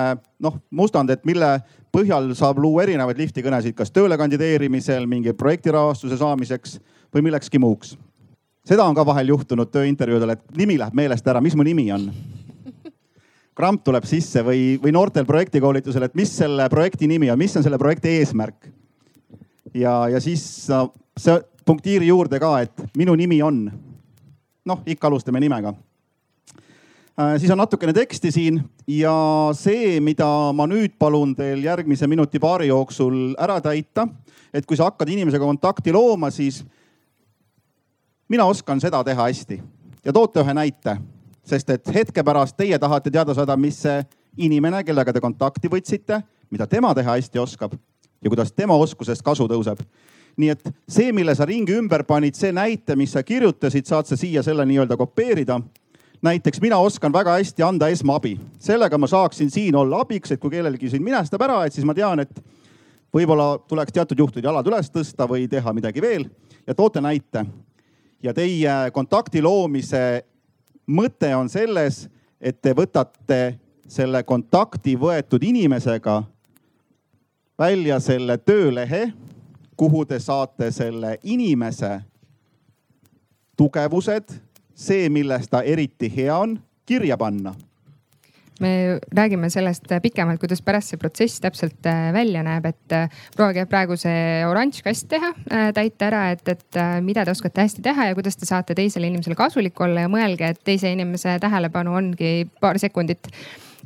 noh, 0.42 0.58
mustand, 0.70 1.10
et 1.10 1.24
mille 1.28 1.54
põhjal 1.92 2.30
saab 2.38 2.60
luua 2.62 2.84
erinevaid 2.84 3.18
lifti 3.18 3.42
kõnesid, 3.44 3.74
kas 3.78 3.92
tööle 3.94 4.18
kandideerimisel, 4.20 5.06
mingi 5.10 5.32
projektirahastuse 5.36 6.20
saamiseks 6.20 6.78
või 7.14 7.26
millekski 7.28 7.58
muuks. 7.58 7.96
seda 8.64 8.84
on 8.84 8.94
ka 8.94 9.06
vahel 9.06 9.32
juhtunud 9.32 9.70
tööintervjuudel, 9.72 10.36
et 10.36 10.44
nimi 10.56 10.78
läheb 10.78 10.94
meelest 10.94 11.26
ära, 11.26 11.40
mis 11.40 11.56
mu 11.56 11.66
nimi 11.66 11.90
on 11.92 12.10
kramp 13.60 13.84
tuleb 13.84 14.06
sisse 14.08 14.42
või, 14.46 14.78
või 14.80 14.92
noortel 14.94 15.26
projektikoolitusel, 15.28 16.06
et 16.06 16.16
mis 16.16 16.32
selle 16.32 16.68
projekti 16.72 17.08
nimi 17.10 17.28
on, 17.30 17.38
mis 17.40 17.56
on 17.58 17.66
selle 17.66 17.78
projekti 17.78 18.16
eesmärk. 18.20 18.70
ja, 19.74 20.08
ja 20.08 20.20
siis 20.20 20.42
see 21.20 21.36
punktiiri 21.66 22.08
juurde 22.08 22.40
ka, 22.40 22.54
et 22.64 22.96
minu 22.96 23.14
nimi 23.14 23.42
on. 23.42 23.70
noh, 24.64 24.82
ikka 24.86 25.08
alustame 25.08 25.40
nimega. 25.40 25.74
Siis 27.38 27.50
on 27.52 27.58
natukene 27.58 27.92
teksti 27.96 28.32
siin 28.32 28.60
ja 28.88 29.14
see, 29.56 30.00
mida 30.00 30.26
ma 30.56 30.66
nüüd 30.70 30.96
palun 30.98 31.34
teil 31.36 31.62
järgmise 31.64 32.08
minuti-paari 32.10 32.70
jooksul 32.70 33.36
ära 33.38 33.60
täita, 33.64 34.06
et 34.54 34.66
kui 34.66 34.78
sa 34.78 34.90
hakkad 34.90 35.08
inimesega 35.08 35.44
kontakti 35.44 35.92
looma, 35.92 36.30
siis 36.30 36.62
mina 38.28 38.46
oskan 38.46 38.80
seda 38.80 39.04
teha 39.04 39.28
hästi 39.28 39.62
ja 40.04 40.12
toote 40.12 40.44
ühe 40.44 40.54
näite 40.56 40.98
sest 41.50 41.70
et 41.74 41.94
hetke 41.94 42.24
pärast 42.26 42.56
teie 42.58 42.78
tahate 42.78 43.10
teada 43.10 43.34
saada, 43.34 43.56
mis 43.56 43.82
see 43.84 44.00
inimene, 44.46 44.82
kellega 44.86 45.12
te 45.12 45.22
kontakti 45.22 45.70
võtsite, 45.70 46.20
mida 46.50 46.66
tema 46.70 46.92
teha 46.96 47.16
hästi 47.16 47.42
oskab 47.42 47.74
ja 47.74 48.30
kuidas 48.30 48.52
tema 48.52 48.76
oskusest 48.78 49.24
kasu 49.26 49.48
tõuseb. 49.50 49.82
nii 50.40 50.48
et 50.48 50.68
see, 50.88 51.10
mille 51.12 51.34
sa 51.34 51.44
ringi 51.44 51.74
ümber 51.76 52.04
panid, 52.06 52.36
see 52.38 52.52
näite, 52.54 52.94
mis 52.96 53.12
sa 53.12 53.22
kirjutasid, 53.26 53.84
saad 53.86 54.06
sa 54.06 54.16
siia 54.16 54.42
selle 54.46 54.64
nii-öelda 54.64 54.96
kopeerida. 54.96 55.58
Näiteks 56.22 56.60
mina 56.60 56.78
oskan 56.78 57.12
väga 57.12 57.32
hästi 57.32 57.62
anda 57.62 57.88
esmaabi, 57.88 58.40
sellega 58.58 58.98
ma 58.98 59.06
saaksin 59.06 59.50
siin 59.50 59.76
olla 59.76 60.00
abiks, 60.00 60.32
et 60.32 60.40
kui 60.40 60.50
kellelgi 60.50 60.90
siin 60.90 61.02
minestab 61.02 61.42
ära, 61.42 61.64
et 61.64 61.72
siis 61.72 61.86
ma 61.88 61.94
tean, 61.94 62.20
et 62.20 62.42
võib-olla 63.14 63.58
tuleks 63.68 63.92
teatud 63.92 64.18
juhtudel 64.18 64.50
jalad 64.50 64.66
üles 64.68 64.90
tõsta 64.92 65.26
või 65.28 65.48
teha 65.48 65.72
midagi 65.72 66.02
veel 66.02 66.28
ja 66.66 66.74
toote 66.74 67.00
näite. 67.00 67.46
ja 68.22 68.34
teie 68.34 68.90
kontakti 68.92 69.42
loomise 69.42 70.24
mõte 70.86 71.34
on 71.36 71.48
selles, 71.48 72.08
et 72.40 72.60
te 72.62 72.74
võtate 72.76 73.58
selle 73.88 74.22
kontakti 74.22 74.96
võetud 74.96 75.42
inimesega 75.42 76.22
välja 77.58 78.00
selle 78.00 78.38
töölehe, 78.38 79.12
kuhu 79.76 80.04
te 80.04 80.18
saate 80.20 80.70
selle 80.70 81.18
inimese 81.22 82.00
tugevused, 83.56 84.49
see, 84.80 85.08
milles 85.12 85.50
ta 85.50 85.62
eriti 85.62 86.12
hea 86.14 86.36
on, 86.36 86.56
kirja 86.88 87.18
panna 87.20 87.54
me 88.60 89.00
räägime 89.16 89.48
sellest 89.50 89.88
pikemalt, 90.02 90.40
kuidas 90.40 90.62
pärast 90.62 90.92
see 90.92 91.00
protsess 91.00 91.40
täpselt 91.40 91.86
äh, 91.88 92.10
välja 92.12 92.42
näeb, 92.44 92.66
et 92.68 92.92
äh, 92.92 93.22
proovige 93.36 93.64
praegu 93.70 93.96
see 94.00 94.42
oranž 94.46 94.82
kast 94.84 95.08
teha, 95.08 95.32
äh, 95.48 95.70
täita 95.76 96.10
ära, 96.10 96.26
et, 96.34 96.44
et 96.48 96.80
mida 97.04 97.24
te 97.24 97.32
oskate 97.32 97.64
hästi 97.64 97.84
teha 97.84 98.10
ja 98.10 98.18
kuidas 98.18 98.36
te 98.36 98.48
saate 98.48 98.76
teisele 98.76 99.08
inimesele 99.08 99.38
kasulik 99.38 99.80
olla 99.80 100.04
ja 100.04 100.12
mõelge, 100.12 100.52
et 100.52 100.62
teise 100.64 100.92
inimese 100.92 101.38
tähelepanu 101.40 101.96
ongi 101.96 102.34
paar 102.60 102.78
sekundit 102.82 103.32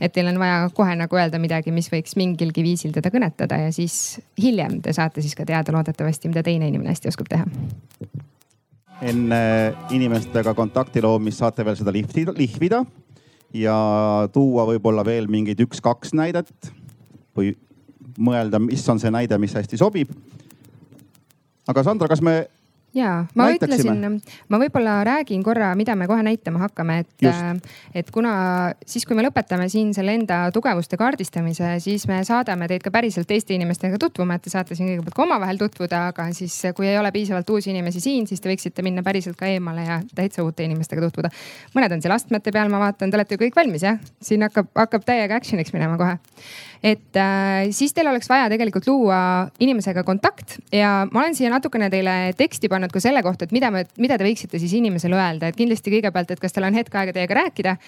et 0.02 0.12
teil 0.12 0.26
on 0.26 0.42
vaja 0.42 0.68
kohe 0.74 0.96
nagu 0.98 1.18
öelda 1.18 1.38
midagi, 1.38 1.70
mis 1.70 1.86
võiks 1.92 2.18
mingilgi 2.18 2.66
viisil 2.66 2.94
teda 2.94 3.14
kõnetada 3.14 3.60
ja 3.62 3.72
siis 3.74 4.18
hiljem 4.42 4.80
te 4.82 4.92
saate 4.96 5.22
siis 5.22 5.38
ka 5.38 5.46
teada 5.46 5.74
loodetavasti, 5.76 6.34
mida 6.34 6.42
teine 6.42 6.66
inimene 6.72 6.90
hästi 6.90 7.14
oskab 7.14 7.30
teha. 7.30 7.46
Enne 9.04 9.40
inimestega 9.94 10.54
kontakti 10.56 11.02
loomist 11.04 11.42
saate 11.42 11.64
veel 11.66 11.76
seda 11.78 11.92
lihvida, 11.94 12.34
lihvida 12.36 12.82
ja 13.54 13.76
tuua 14.34 14.66
võib-olla 14.68 15.04
veel 15.06 15.28
mingeid 15.30 15.60
üks-kaks 15.66 16.14
näidet 16.16 16.72
või 17.36 17.52
mõelda, 18.18 18.60
mis 18.62 18.84
on 18.88 19.00
see 19.02 19.12
näide, 19.12 19.38
mis 19.42 19.54
hästi 19.54 19.78
sobib. 19.80 20.10
aga 21.68 21.82
Sandra, 21.82 22.08
kas 22.08 22.22
me 22.22 22.46
ja 22.94 23.24
ma 23.34 23.48
Näitaksime. 23.48 23.94
ütlesin, 23.94 24.36
ma 24.48 24.58
võib-olla 24.62 24.96
räägin 25.06 25.42
korra, 25.44 25.72
mida 25.74 25.96
me 25.98 26.06
kohe 26.06 26.22
näitama 26.22 26.62
hakkame, 26.62 26.98
et, 27.04 27.26
äh, 27.26 27.50
et 27.94 28.10
kuna 28.14 28.34
siis, 28.86 29.06
kui 29.06 29.16
me 29.18 29.24
lõpetame 29.26 29.68
siin 29.72 29.92
selle 29.94 30.14
enda 30.14 30.50
tugevuste 30.54 30.98
kaardistamise, 31.00 31.74
siis 31.84 32.06
me 32.10 32.20
saadame 32.24 32.68
teid 32.70 32.84
ka 32.84 32.92
päriselt 32.94 33.28
teiste 33.30 33.54
inimestega 33.54 33.98
tutvuma, 33.98 34.38
et 34.38 34.46
te 34.46 34.52
saate 34.52 34.78
siin 34.78 34.92
kõigepealt 34.92 35.18
ka 35.18 35.26
omavahel 35.26 35.58
tutvuda, 35.60 36.08
aga 36.12 36.28
siis 36.36 36.56
kui 36.76 36.88
ei 36.90 36.98
ole 36.98 37.10
piisavalt 37.14 37.50
uusi 37.50 37.72
inimesi 37.74 38.02
siin, 38.04 38.28
siis 38.30 38.40
te 38.40 38.52
võiksite 38.52 38.84
minna 38.86 39.02
päriselt 39.02 39.38
ka 39.40 39.50
eemale 39.50 39.86
ja 39.88 40.00
täitsa 40.14 40.44
uute 40.46 40.64
inimestega 40.64 41.02
tutvuda. 41.08 41.32
mõned 41.74 41.92
on 41.92 42.04
seal 42.04 42.14
astmete 42.14 42.52
peal, 42.52 42.70
ma 42.70 42.78
vaatan, 42.78 43.10
te 43.10 43.18
olete 43.18 43.34
ju 43.34 43.44
kõik 43.46 43.58
valmis 43.58 43.82
jah? 43.82 43.98
siin 44.22 44.46
hakkab, 44.46 44.70
hakkab 44.74 45.04
täiega 45.04 45.36
action'iks 45.40 45.74
minema 45.74 45.98
kohe 45.98 46.18
et 46.84 47.16
äh, 47.16 47.70
siis 47.72 47.94
teil 47.96 48.10
oleks 48.10 48.28
vaja 48.28 48.50
tegelikult 48.52 48.84
luua 48.90 49.18
inimesega 49.64 50.02
kontakt 50.04 50.58
ja 50.72 51.06
ma 51.08 51.22
olen 51.22 51.36
siia 51.36 51.48
natukene 51.52 51.88
teile 51.92 52.34
teksti 52.36 52.68
pannud 52.68 52.92
ka 52.92 53.00
selle 53.00 53.22
kohta, 53.24 53.48
et 53.48 53.54
mida 53.56 53.70
me, 53.72 53.86
mida 53.96 54.18
te 54.20 54.26
võiksite 54.26 54.60
siis 54.60 54.74
inimesele 54.76 55.16
öelda, 55.16 55.48
et 55.48 55.56
kindlasti 55.56 55.94
kõigepealt, 55.94 56.34
et 56.34 56.42
kas 56.42 56.52
tal 56.52 56.68
on 56.68 56.76
hetk 56.76 56.94
aega 57.00 57.16
teiega 57.16 57.40
rääkida. 57.40 57.78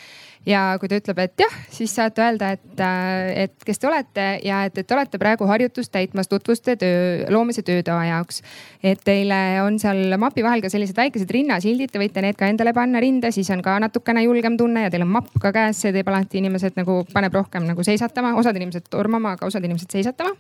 Ja 0.47 0.77
kui 0.79 0.87
ta 0.87 1.01
ütleb, 1.01 1.19
et 1.19 1.43
jah, 1.43 1.55
siis 1.75 1.91
saate 1.97 2.23
öelda, 2.23 2.53
et, 2.55 2.79
äh, 2.79 3.45
et 3.45 3.65
kes 3.67 3.83
te 3.83 3.89
olete 3.89 4.27
ja 4.47 4.61
et, 4.69 4.77
et 4.79 4.93
olete 4.95 5.19
praegu 5.19 5.49
harjutust 5.51 5.91
täitmas 5.91 6.31
tutvuste 6.31 6.77
töö, 6.79 7.27
loomise 7.35 7.65
töötoa 7.67 8.05
jaoks. 8.13 8.43
et 8.87 9.01
teile 9.03 9.61
on 9.65 9.81
seal 9.83 10.15
mapi 10.23 10.45
vahel 10.47 10.63
ka 10.63 10.71
sellised 10.71 10.97
väikesed 10.97 11.31
rinnasildid, 11.35 11.91
te 11.91 11.99
võite 11.99 12.23
need 12.23 12.39
ka 12.39 12.47
endale 12.47 12.73
panna 12.77 13.03
rinda, 13.03 13.33
siis 13.35 13.51
on 13.51 13.61
ka 13.65 13.75
natukene 13.83 14.23
julgem 14.23 14.57
tunne 14.57 14.87
ja 14.87 14.93
teil 14.93 15.03
on 15.03 15.11
mapp 15.19 15.35
ka 15.43 15.51
käes, 15.53 15.81
see 15.83 15.93
teeb 15.93 16.07
alati 16.13 16.39
inimesed 16.39 16.79
nagu, 16.79 17.01
paneb 17.13 17.35
rohkem 17.35 17.67
nagu 17.67 17.83
seisatama, 17.83 18.37
osad 18.39 18.57
inimesed 18.57 18.86
tormama, 18.93 19.37
aga 19.37 19.47
osad 19.51 19.65
inimesed 19.65 19.93
seisatama 19.93 20.35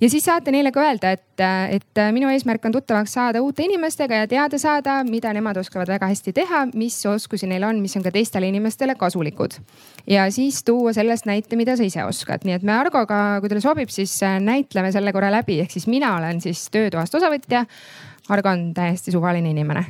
ja 0.00 0.10
siis 0.10 0.24
saate 0.26 0.52
neile 0.54 0.72
ka 0.74 0.82
öelda, 0.82 1.12
et, 1.14 1.42
et 1.76 2.00
minu 2.14 2.28
eesmärk 2.32 2.64
on 2.66 2.74
tuttavaks 2.74 3.14
saada 3.16 3.42
uute 3.44 3.64
inimestega 3.66 4.22
ja 4.22 4.28
teada 4.30 4.58
saada, 4.58 4.96
mida 5.06 5.32
nemad 5.36 5.58
oskavad 5.60 5.90
väga 5.94 6.08
hästi 6.10 6.34
teha, 6.36 6.64
mis 6.74 6.98
oskusi 7.08 7.48
neil 7.50 7.66
on, 7.68 7.80
mis 7.84 7.94
on 7.98 8.04
ka 8.04 8.12
teistele 8.14 8.48
inimestele 8.50 8.96
kasulikud. 9.00 9.58
ja 10.10 10.26
siis 10.34 10.64
tuua 10.64 10.92
sellest 10.92 11.28
näite, 11.30 11.56
mida 11.56 11.76
sa 11.76 11.86
ise 11.86 12.04
oskad, 12.04 12.44
nii 12.44 12.58
et 12.58 12.66
me 12.66 12.74
Argoga, 12.76 13.40
kui 13.40 13.52
teile 13.52 13.64
sobib, 13.64 13.92
siis 13.94 14.18
näitleme 14.40 14.92
selle 14.92 15.12
korra 15.12 15.30
läbi, 15.32 15.60
ehk 15.62 15.70
siis 15.70 15.86
mina 15.86 16.16
olen 16.18 16.42
siis 16.44 16.66
töötoast 16.74 17.14
osavõtja. 17.14 17.64
Argo 18.32 18.48
on 18.48 18.70
täiesti 18.74 19.12
suvaline 19.12 19.50
inimene 19.52 19.84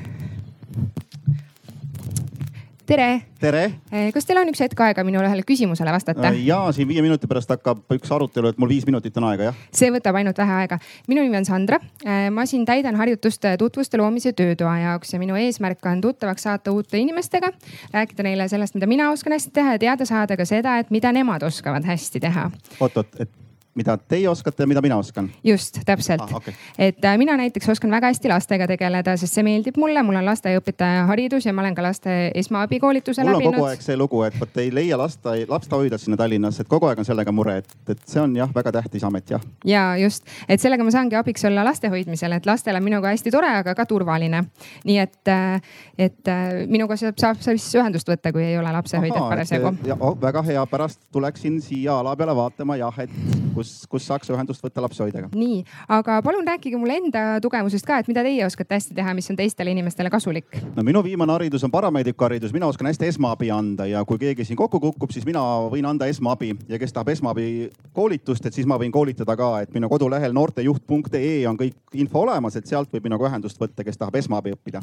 tere. 2.87 3.09
tere. 3.41 3.63
Eh, 3.93 4.09
kas 4.15 4.27
teil 4.29 4.39
on 4.41 4.51
üks 4.51 4.61
hetk 4.65 4.81
aega 4.87 5.05
minu 5.07 5.21
ühele 5.23 5.45
küsimusele 5.47 5.93
vastata? 5.95 6.31
Äh, 6.31 6.41
ja 6.47 6.61
siin 6.77 6.89
viie 6.89 7.03
minuti 7.05 7.29
pärast 7.31 7.51
hakkab 7.53 7.83
üks 7.97 8.13
arutelu, 8.15 8.53
et 8.53 8.61
mul 8.61 8.71
viis 8.73 8.87
minutit 8.89 9.17
on 9.21 9.29
aega, 9.31 9.51
jah. 9.51 9.61
see 9.75 9.93
võtab 9.95 10.19
ainult 10.21 10.39
vähe 10.41 10.57
aega. 10.63 10.79
minu 11.11 11.25
nimi 11.25 11.41
on 11.41 11.49
Sandra. 11.49 11.81
Äh, 12.05 12.29
ma 12.35 12.47
siin 12.51 12.67
täidan 12.69 12.99
harjutust 13.01 13.47
tutvuste 13.61 14.01
loomise 14.01 14.35
töötoa 14.37 14.77
jaoks 14.83 15.15
ja 15.15 15.23
minu 15.23 15.39
eesmärk 15.41 15.85
on 15.91 16.03
tuttavaks 16.05 16.49
saata 16.49 16.73
uute 16.75 17.01
inimestega, 17.01 17.53
rääkida 17.95 18.27
neile 18.27 18.49
sellest, 18.53 18.77
mida 18.79 18.91
mina 18.91 19.11
oskan 19.13 19.37
hästi 19.37 19.55
teha 19.55 19.77
ja 19.77 19.85
teada 19.89 20.09
saada 20.09 20.37
ka 20.41 20.49
seda, 20.49 20.79
et 20.83 20.93
mida 20.95 21.13
nemad 21.13 21.43
oskavad 21.47 21.87
hästi 21.89 22.21
teha. 22.25 22.51
oot-oot, 22.81 23.21
et 23.21 23.33
mida 23.75 23.97
teie 23.99 24.29
oskate 24.31 24.63
ja 24.63 24.67
mida 24.71 24.83
mina 24.83 24.97
oskan? 24.97 25.31
just, 25.45 25.81
täpselt 25.87 26.21
ah,. 26.21 26.37
Okay. 26.37 26.55
et 26.79 27.05
äh, 27.05 27.19
mina 27.19 27.37
näiteks 27.37 27.69
oskan 27.69 27.91
väga 27.91 28.11
hästi 28.13 28.29
lastega 28.29 28.67
tegeleda, 28.71 29.17
sest 29.21 29.35
see 29.35 29.45
meeldib 29.47 29.79
mulle, 29.81 30.03
mul 30.03 30.19
on 30.21 30.27
lasteaiaõpetaja 30.29 31.07
haridus 31.11 31.47
ja 31.47 31.53
ma 31.53 31.65
olen 31.65 31.75
ka 31.75 31.83
laste 31.83 32.17
esmaabikoolituse 32.35 33.25
läbinud. 33.25 33.43
mul 33.43 33.53
on 33.53 33.59
kogu 33.61 33.71
aeg 33.71 33.85
see 33.85 33.97
lugu, 33.99 34.23
et 34.27 34.39
vot 34.41 34.63
ei 34.63 34.71
leia 34.75 34.99
lasta, 34.99 35.37
lastehoidlat 35.49 36.03
sinna 36.03 36.19
Tallinnasse, 36.21 36.65
et 36.65 36.71
kogu 36.71 36.89
aeg 36.91 37.03
on 37.03 37.09
sellega 37.09 37.33
mure, 37.33 37.57
et, 37.63 37.77
et 37.89 38.05
see 38.07 38.23
on 38.23 38.37
jah, 38.37 38.51
väga 38.55 38.73
tähtis 38.79 39.05
amet 39.05 39.35
jah. 39.37 39.45
ja 39.69 39.85
just, 40.01 40.27
et 40.49 40.63
sellega 40.63 40.87
ma 40.87 40.95
saangi 40.95 41.19
abiks 41.19 41.45
olla 41.51 41.65
laste 41.67 41.91
hoidmisel, 41.93 42.39
et 42.39 42.47
lastel 42.47 42.79
on 42.79 42.87
minuga 42.87 43.13
hästi 43.13 43.35
tore, 43.35 43.51
aga 43.63 43.75
ka 43.75 43.87
turvaline. 43.91 44.45
nii 44.85 44.99
et, 45.03 45.21
äh, 45.29 45.61
et 45.99 46.29
äh, 46.29 46.65
minuga 46.71 46.97
saab, 47.01 47.19
saab 47.19 47.43
siis 47.43 47.67
ühendust 47.79 48.09
võtta, 48.09 48.33
kui 48.33 48.45
ei 48.45 48.59
ole 48.59 48.73
lapsehoidjat 48.79 49.29
parasjagu. 49.29 49.75
Väga 50.21 50.43
hea, 50.47 50.67
pärast 50.71 51.01
tuleksin 51.13 51.61
siia 51.63 51.99
ala 52.01 52.15
peale 52.17 52.35
vaatama 52.37 52.77
jah, 52.81 52.99
et 53.05 53.13
kus, 53.55 53.64
kus 53.91 54.07
saaks 54.09 54.31
ühendust 54.33 54.65
võtta 54.65 54.83
lapsehoidjaga. 54.85 55.31
nii, 55.35 55.63
aga 55.97 56.21
palun 56.25 56.47
rääkige 56.49 56.79
mulle 56.81 56.99
enda 57.03 57.25
tugevusest 57.45 57.87
ka, 57.87 58.01
et 58.03 58.11
mida 58.11 58.25
teie 58.27 58.45
oskate 58.47 58.79
hästi 58.79 58.97
teha, 58.97 59.15
mis 59.17 59.31
on 59.33 59.39
teistele 59.39 59.75
inimestele 59.75 60.13
kasulik? 60.13 60.61
no 60.77 60.85
minu 60.87 61.03
viimane 61.05 61.37
haridus 61.37 61.65
on 61.67 61.73
parameediku 61.75 62.29
haridus, 62.29 62.55
mina 62.57 62.69
oskan 62.71 62.91
hästi 62.91 63.11
esmaabi 63.13 63.51
anda 63.55 63.89
ja 63.91 64.05
kui 64.09 64.21
keegi 64.23 64.47
siin 64.49 64.61
kokku 64.61 64.81
kukub, 64.81 65.15
siis 65.15 65.27
mina 65.29 65.43
võin 65.73 65.89
anda 65.89 66.09
esmaabi 66.11 66.55
ja 66.69 66.81
kes 66.81 66.93
tahab 66.93 67.13
esmaabi 67.15 67.71
koolitust, 67.93 68.47
et 68.47 68.55
siis 68.55 68.69
ma 68.69 68.79
võin 68.81 68.93
koolitada 68.95 69.37
ka, 69.39 69.51
et 69.65 69.75
minu 69.75 69.91
kodulehel 69.93 70.37
noortejuht.ee 70.37 71.37
on 71.51 71.61
kõik 71.61 72.01
info 72.01 72.25
olemas, 72.25 72.57
et 72.57 72.71
sealt 72.71 72.93
võib 72.93 73.09
minuga 73.09 73.29
ühendust 73.31 73.61
võtta, 73.61 73.85
kes 73.87 74.01
tahab 74.01 74.23
esmaabi 74.23 74.55
õppida 74.57 74.83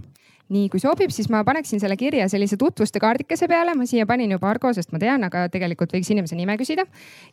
nii, 0.52 0.67
kui 0.72 0.82
sobib, 0.84 1.12
siis 1.13 1.30
ma 1.32 1.44
paneksin 1.48 1.80
selle 1.82 1.96
kirja 2.00 2.28
sellise 2.32 2.58
tutvuste 2.60 3.00
kaardikese 3.00 3.48
peale, 3.48 3.74
ma 3.78 3.86
siia 3.88 4.06
panin 4.08 4.34
juba 4.36 4.50
Argo, 4.52 4.72
sest 4.76 4.91
ma 4.91 5.00
tean, 5.00 5.24
aga 5.28 5.46
tegelikult 5.52 5.94
võiks 5.96 6.10
inimese 6.12 6.36
nime 6.36 6.58
küsida. 6.60 6.86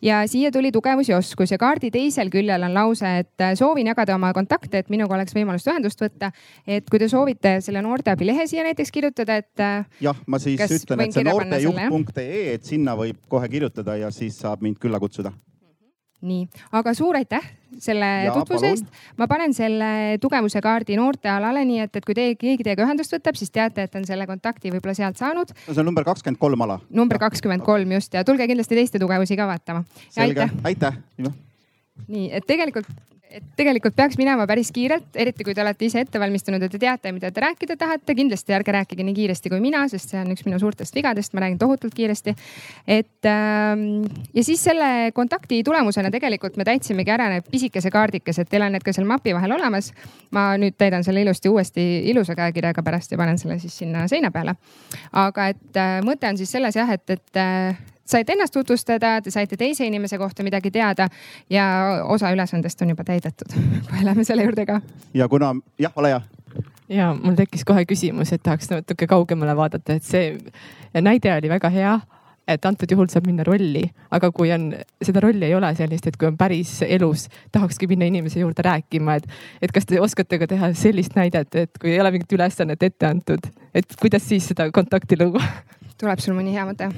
ja 0.02 0.22
siia 0.30 0.52
tuli 0.54 0.70
tugevus 0.74 1.10
ja 1.10 1.18
oskus 1.18 1.37
ja 1.46 1.58
kaardi 1.60 1.90
teisel 1.94 2.30
küljel 2.32 2.66
on 2.66 2.74
lause, 2.74 3.10
et 3.22 3.44
äh, 3.44 3.54
soovin 3.58 3.86
jagada 3.90 4.16
oma 4.18 4.32
kontakte, 4.36 4.82
et 4.82 4.90
minuga 4.90 5.14
oleks 5.14 5.36
võimalust 5.36 5.70
ühendust 5.70 6.02
võtta. 6.02 6.32
et 6.66 6.88
kui 6.90 6.98
te 6.98 7.08
soovite 7.08 7.58
selle 7.64 7.82
noorteabi 7.82 8.26
lehe 8.26 8.46
siia 8.50 8.66
näiteks 8.66 8.92
kirjutada, 8.94 9.38
et. 9.42 9.54
Äh, 9.60 10.00
jah, 10.00 10.18
ma 10.26 10.40
siis 10.42 10.60
ütlen, 10.80 11.06
et 11.06 11.14
see 11.14 11.26
noortejuht.ee, 11.28 12.54
et 12.54 12.64
sinna 12.64 12.96
võib 12.98 13.20
kohe 13.28 13.48
kirjutada 13.48 13.96
ja 13.96 14.10
siis 14.14 14.38
saab 14.42 14.64
mind 14.66 14.80
külla 14.82 15.00
kutsuda 15.02 15.32
nii, 16.26 16.48
aga 16.74 16.94
suur 16.96 17.16
aitäh 17.18 17.44
selle 17.78 18.06
ja, 18.26 18.32
tutvuse 18.34 18.70
eest. 18.72 18.86
ma 19.20 19.28
panen 19.30 19.52
selle 19.54 20.18
tugevuse 20.22 20.60
kaardi 20.64 20.96
noortealale, 20.98 21.62
nii 21.68 21.82
et, 21.84 21.98
et 22.00 22.06
kui 22.06 22.16
teie, 22.16 22.34
keegi 22.38 22.66
teiega 22.66 22.86
ühendust 22.86 23.12
võtab, 23.14 23.38
siis 23.38 23.52
teate, 23.54 23.84
et 23.86 23.98
on 23.98 24.06
selle 24.08 24.26
kontakti 24.26 24.72
võib-olla 24.74 24.96
sealt 24.98 25.20
saanud. 25.20 25.52
no 25.52 25.74
see 25.74 25.82
on 25.82 25.90
number 25.90 26.06
kakskümmend 26.08 26.40
kolm 26.42 26.64
ala. 26.66 26.80
number 26.90 27.20
kakskümmend 27.22 27.66
kolm 27.66 27.92
just 27.98 28.16
ja 28.16 28.24
tulge 28.26 28.48
kindlasti 28.50 28.80
teiste 28.80 29.02
tugevusi 29.02 29.38
ka 29.38 29.46
vaatama. 29.50 29.84
selge, 30.08 30.48
aitäh, 30.64 30.98
aitäh.. 31.20 31.36
nii, 32.08 32.30
et 32.32 32.48
tegelikult 32.48 32.88
et 33.30 33.44
tegelikult 33.58 33.96
peaks 33.96 34.16
minema 34.18 34.46
päris 34.48 34.70
kiirelt, 34.74 35.10
eriti 35.20 35.44
kui 35.44 35.54
te 35.54 35.62
olete 35.62 35.86
ise 35.86 36.00
ette 36.04 36.20
valmistunud 36.20 36.62
ja 36.62 36.68
te 36.72 36.80
teate, 36.80 37.12
mida 37.12 37.30
te 37.34 37.42
rääkida 37.44 37.76
tahate. 37.78 38.14
kindlasti 38.14 38.54
ärge 38.56 38.72
rääkige 38.72 39.04
nii 39.04 39.14
kiiresti 39.14 39.52
kui 39.52 39.60
mina, 39.60 39.84
sest 39.88 40.14
see 40.14 40.20
on 40.20 40.32
üks 40.32 40.46
minu 40.46 40.58
suurtest 40.60 40.94
vigadest, 40.96 41.34
ma 41.36 41.44
räägin 41.44 41.58
tohutult 41.60 41.94
kiiresti. 41.94 42.34
et 42.86 43.28
ähm, 43.28 44.06
ja 44.34 44.44
siis 44.44 44.64
selle 44.64 45.12
kontakti 45.14 45.62
tulemusena 45.64 46.10
tegelikult 46.10 46.56
me 46.56 46.64
täitsimegi 46.64 47.10
ära 47.10 47.28
need 47.32 47.50
pisikese 47.50 47.90
kaardikese, 47.90 48.42
et 48.42 48.50
teil 48.52 48.64
on 48.64 48.72
need 48.72 48.86
ka 48.86 48.92
seal 48.96 49.06
mapi 49.08 49.34
vahel 49.36 49.52
olemas. 49.58 49.92
ma 50.30 50.50
nüüd 50.56 50.78
täidan 50.78 51.04
selle 51.04 51.22
ilusti 51.22 51.48
uuesti 51.48 51.84
ilusa 52.10 52.34
käekirjaga 52.38 52.82
pärast 52.82 53.12
ja 53.12 53.18
panen 53.18 53.38
selle 53.38 53.58
siis 53.58 53.78
sinna 53.78 54.08
seina 54.08 54.30
peale. 54.30 54.56
aga 55.12 55.48
et 55.52 55.76
äh, 55.76 56.00
mõte 56.04 56.28
on 56.28 56.40
siis 56.40 56.50
selles 56.50 56.76
jah, 56.76 56.90
et, 56.90 57.10
et 57.10 57.36
äh, 57.36 57.76
saite 58.08 58.32
ennast 58.32 58.54
tutvustada, 58.56 59.18
te 59.22 59.30
saite 59.34 59.56
teise 59.60 59.86
inimese 59.86 60.18
kohta 60.18 60.42
midagi 60.46 60.72
teada 60.74 61.08
ja 61.50 61.68
osa 62.04 62.32
ülesandest 62.34 62.82
on 62.82 62.94
juba 62.94 63.04
täidetud. 63.04 63.54
kohe 63.90 64.04
lähme 64.04 64.24
selle 64.24 64.48
juurde 64.48 64.66
ka. 64.66 64.80
ja 65.14 65.28
kuna, 65.28 65.54
jah, 65.78 65.92
ole 65.96 66.14
hea 66.16 66.22
ja 66.88 67.12
mul 67.14 67.36
tekkis 67.36 67.64
kohe 67.68 67.84
küsimus, 67.88 68.32
et 68.32 68.42
tahaks 68.42 68.70
natuke 68.72 69.06
kaugemale 69.06 69.56
vaadata, 69.56 69.98
et 69.98 70.06
see 70.06 70.38
näide 71.04 71.34
oli 71.36 71.50
väga 71.52 71.72
hea 71.74 71.98
et 72.48 72.64
antud 72.64 72.90
juhul 72.90 73.08
saab 73.12 73.26
minna 73.28 73.44
rolli, 73.46 73.82
aga 74.14 74.30
kui 74.32 74.50
on, 74.54 74.70
seda 75.04 75.20
rolli 75.20 75.44
ei 75.50 75.54
ole 75.56 75.68
sellist, 75.76 76.08
et 76.08 76.16
kui 76.16 76.30
on 76.30 76.36
päris 76.40 76.78
elus, 76.86 77.26
tahakski 77.52 77.88
minna 77.90 78.08
inimese 78.08 78.40
juurde 78.40 78.64
rääkima, 78.64 79.18
et, 79.20 79.28
et 79.62 79.74
kas 79.74 79.88
te 79.88 80.00
oskate 80.00 80.40
ka 80.40 80.48
teha 80.50 80.72
sellist 80.78 81.16
näidet, 81.18 81.54
et 81.60 81.80
kui 81.80 81.92
ei 81.92 82.00
ole 82.00 82.14
mingit 82.14 82.32
ülesannet 82.38 82.88
ette 82.88 83.10
antud, 83.10 83.50
et 83.76 83.98
kuidas 84.00 84.24
siis 84.28 84.48
seda 84.52 84.70
kontakti 84.72 85.20
luua? 85.20 85.44
tuleb 85.98 86.22
sul 86.22 86.38
mõni 86.38 86.54
hea 86.54 86.66
mõte? 86.68 86.92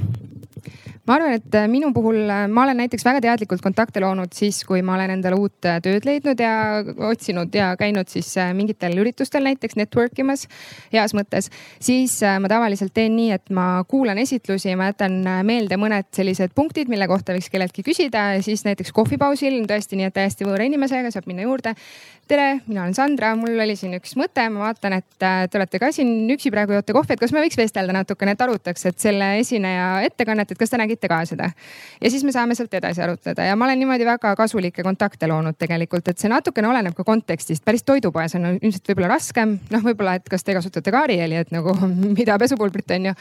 ma 1.09 1.17
arvan, 1.17 1.33
et 1.41 1.55
äh, 1.57 1.67
minu 1.67 1.89
puhul 1.97 2.19
äh, 2.31 2.45
ma 2.53 2.63
olen 2.63 2.77
näiteks 2.83 3.03
väga 3.07 3.23
teadlikult 3.25 3.63
kontakte 3.65 4.03
loonud 4.03 4.31
siis, 4.37 4.61
kui 4.69 4.83
ma 4.87 4.95
olen 4.95 5.15
endale 5.17 5.39
uut 5.41 5.67
äh, 5.67 5.81
tööd 5.83 6.05
leidnud 6.07 6.39
ja 6.39 6.53
otsinud 7.09 7.55
ja 7.57 7.73
käinud 7.81 8.11
siis 8.13 8.29
mingitel 8.55 8.95
üritustel 9.01 9.43
näiteks 9.49 9.79
network 9.81 10.21
imas 10.23 10.47
heas 10.93 11.15
mõttes. 11.17 11.49
siis 11.83 12.21
ma 12.23 12.53
tavaliselt 12.53 12.95
teen 12.95 13.17
nii, 13.17 13.33
et 13.41 13.51
ma 13.57 13.83
kuulan 13.89 14.21
esitlusi, 14.23 14.77
ma 14.79 14.93
jätan 14.93 15.19
meelde 15.49 15.81
mõned 15.81 16.11
sellised 16.15 16.55
punktid, 16.55 16.93
mille 16.93 17.09
kohta 17.11 17.35
võiks 17.35 17.51
kelleltki 17.51 17.87
küsida 17.87 18.35
ja 18.37 18.45
siis 18.45 18.63
näiteks 18.69 18.93
kohvipausil 18.95 19.63
tõesti 19.71 19.99
nii, 19.99 20.13
et 20.13 20.19
täiesti 20.21 20.47
võõra 20.47 20.69
inimesega 20.69 21.11
saab 21.11 21.27
minna 21.31 21.49
juurde 21.49 21.75
tere, 22.31 22.61
mina 22.67 22.85
olen 22.85 22.95
Sandra, 22.95 23.33
mul 23.39 23.59
oli 23.59 23.75
siin 23.79 23.97
üks 23.99 24.15
mõte, 24.19 24.45
ma 24.53 24.69
vaatan, 24.69 24.95
et 25.01 25.19
te 25.19 25.59
olete 25.59 25.81
ka 25.83 25.91
siin 25.95 26.31
üksi 26.31 26.53
praegu 26.55 26.77
joote 26.77 26.95
kohvi, 26.95 27.17
et 27.17 27.23
kas 27.23 27.33
me 27.35 27.43
võiks 27.43 27.59
vestelda 27.59 27.95
natukene, 27.97 28.37
et 28.37 28.45
arutaks, 28.45 28.87
et 28.91 28.99
selle 29.03 29.31
esineja 29.41 29.89
ettekannet, 30.07 30.53
et 30.53 30.61
kas 30.61 30.73
te 30.73 30.81
nägite 30.81 31.11
ka 31.11 31.21
seda. 31.29 31.51
ja 32.01 32.11
siis 32.13 32.25
me 32.27 32.35
saame 32.35 32.57
sealt 32.59 32.75
edasi 32.75 33.03
arutleda 33.05 33.47
ja 33.49 33.57
ma 33.57 33.69
olen 33.69 33.81
niimoodi 33.83 34.07
väga 34.09 34.35
kasulikke 34.39 34.85
kontakte 34.87 35.29
loonud 35.31 35.59
tegelikult, 35.59 36.09
et 36.09 36.19
see 36.23 36.31
natukene 36.33 36.69
oleneb 36.71 36.97
ka 36.97 37.07
kontekstist, 37.07 37.65
päris 37.65 37.87
toidupoes 37.87 38.37
on 38.39 38.53
ilmselt 38.57 38.93
võib-olla 38.93 39.15
raskem, 39.15 39.59
noh, 39.71 39.85
võib-olla, 39.87 40.19
et 40.21 40.29
kas 40.31 40.45
te 40.47 40.57
kasutate 40.57 40.93
ka 40.93 41.05
Arieli, 41.07 41.41
et 41.45 41.55
nagu 41.55 41.75
mida 42.19 42.39
pesupulbrit 42.41 42.97
on 42.99 43.11
ju. 43.11 43.17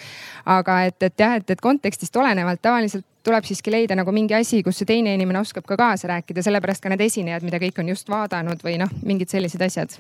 aga 0.58 0.82
et, 0.90 1.00
et 1.04 1.26
jah, 1.26 1.38
et, 1.40 1.56
et 1.56 1.62
kontekstist 1.62 2.16
olenevalt 2.20 2.62
tavaliselt 2.62 3.06
tuleb 3.30 3.46
siiski 3.46 3.74
leida 3.74 3.98
nagu 3.98 4.14
mingi 4.14 4.34
asi, 4.38 4.64
kus 4.66 4.80
see 4.82 4.90
teine 4.90 5.14
inimene 5.18 5.42
oskab 5.44 5.66
ka 5.68 5.78
kaasa 5.80 6.10
rääkida, 6.10 6.42
sellepärast 6.46 6.82
ka 6.84 6.92
need 6.94 7.04
esinejad, 7.06 7.46
mida 7.46 7.60
kõik 7.62 7.78
on 7.82 7.92
just 7.92 8.10
vaadanud 8.10 8.62
või 8.66 8.80
noh, 8.82 8.90
mingid 9.06 9.30
sellised 9.30 9.62
asjad. 9.62 9.94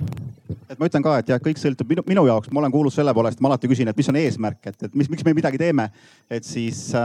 et 0.70 0.80
ma 0.80 0.90
ütlen 0.90 1.06
ka, 1.06 1.18
et 1.22 1.30
jah, 1.30 1.42
kõik 1.44 1.62
sõltub 1.62 1.90
minu, 1.90 2.04
minu 2.10 2.26
jaoks, 2.30 2.50
ma 2.54 2.64
olen 2.64 2.74
kuulus 2.74 2.98
selle 2.98 3.14
poolest, 3.14 3.42
ma 3.42 3.52
alati 3.52 3.70
küsin, 3.70 3.90
et 3.90 3.98
mis 3.98 4.10
on 4.10 4.18
eesmärk, 4.18 4.62
et, 4.72 4.88
et 4.88 4.98
mis, 4.98 5.10
miks 5.14 5.26
me 5.26 5.36
midagi 5.38 5.62
teeme. 5.62 5.90
et 6.30 6.46
siis 6.46 6.90
äh, 6.98 7.04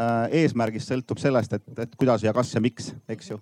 äh, 0.00 0.42
eesmärgist 0.42 0.90
sõltub 0.90 1.22
sellest, 1.22 1.54
et, 1.58 1.66
et 1.86 1.94
kuidas 1.96 2.26
ja 2.26 2.34
kas 2.34 2.54
ja 2.54 2.62
miks, 2.62 2.92
eks 3.08 3.30
ju 3.30 3.40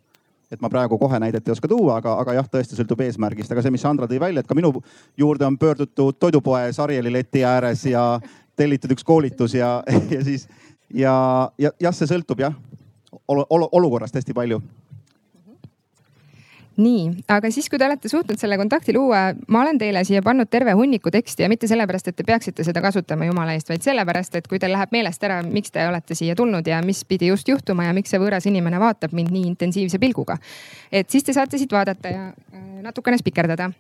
et 0.53 0.61
ma 0.65 0.71
praegu 0.73 0.97
kohe 0.97 1.19
näidet 1.21 1.49
ei 1.49 1.53
oska 1.53 1.69
tuua, 1.69 1.99
aga, 2.01 2.15
aga 2.23 2.39
jah, 2.39 2.47
tõesti 2.49 2.77
sõltub 2.77 3.03
eesmärgist, 3.05 3.53
aga 3.53 3.65
see, 3.65 3.73
mis 3.73 3.85
Sandra 3.85 4.09
tõi 4.09 4.21
välja, 4.21 4.41
et 4.41 4.49
ka 4.49 4.57
minu 4.57 4.71
juurde 5.17 5.45
on 5.45 5.59
pöördutud 5.61 6.17
toidupoes 6.17 6.81
Arieli 6.81 7.13
leti 7.13 7.45
ääres 7.45 7.85
ja 7.89 8.05
tellitud 8.59 8.93
üks 8.95 9.05
koolitus 9.07 9.55
ja, 9.59 9.79
ja 10.15 10.23
siis 10.25 10.49
ja, 10.95 11.15
ja 11.59 11.73
jah, 11.81 11.95
see 11.95 12.09
sõltub 12.11 12.41
jah 12.41 12.55
ol, 13.29 13.45
ol, 13.49 13.67
olukorrast 13.73 14.17
hästi 14.17 14.37
palju 14.37 14.61
nii, 16.79 17.25
aga 17.35 17.51
siis, 17.51 17.67
kui 17.71 17.79
te 17.81 17.87
olete 17.89 18.11
suutnud 18.11 18.39
selle 18.39 18.57
kontakti 18.61 18.95
luua, 18.95 19.33
ma 19.51 19.63
olen 19.65 19.79
teile 19.81 20.05
siia 20.07 20.23
pannud 20.25 20.51
terve 20.51 20.75
hunniku 20.79 21.11
teksti 21.11 21.45
ja 21.45 21.51
mitte 21.51 21.67
sellepärast, 21.71 22.11
et 22.11 22.17
te 22.19 22.27
peaksite 22.27 22.67
seda 22.67 22.83
kasutama 22.85 23.27
jumala 23.27 23.57
eest, 23.57 23.71
vaid 23.73 23.83
sellepärast, 23.83 24.39
et 24.39 24.47
kui 24.51 24.61
teil 24.63 24.73
läheb 24.77 24.93
meelest 24.95 25.25
ära, 25.27 25.41
miks 25.43 25.75
te 25.75 25.87
olete 25.89 26.15
siia 26.19 26.37
tulnud 26.39 26.67
ja 26.71 26.79
mis 26.87 27.03
pidi 27.09 27.33
just 27.33 27.49
juhtuma 27.51 27.89
ja 27.89 27.97
miks 27.97 28.15
see 28.15 28.21
võõras 28.23 28.47
inimene 28.47 28.79
vaatab 28.79 29.17
mind 29.17 29.35
nii 29.35 29.49
intensiivse 29.53 29.99
pilguga. 29.99 30.39
et 30.93 31.11
siis 31.11 31.25
te 31.25 31.35
saate 31.35 31.59
siit 31.59 31.73
vaadata 31.73 32.15
ja 32.15 32.29
äh, 32.29 32.63
natukene 32.83 33.19
spikerdada 33.19 33.71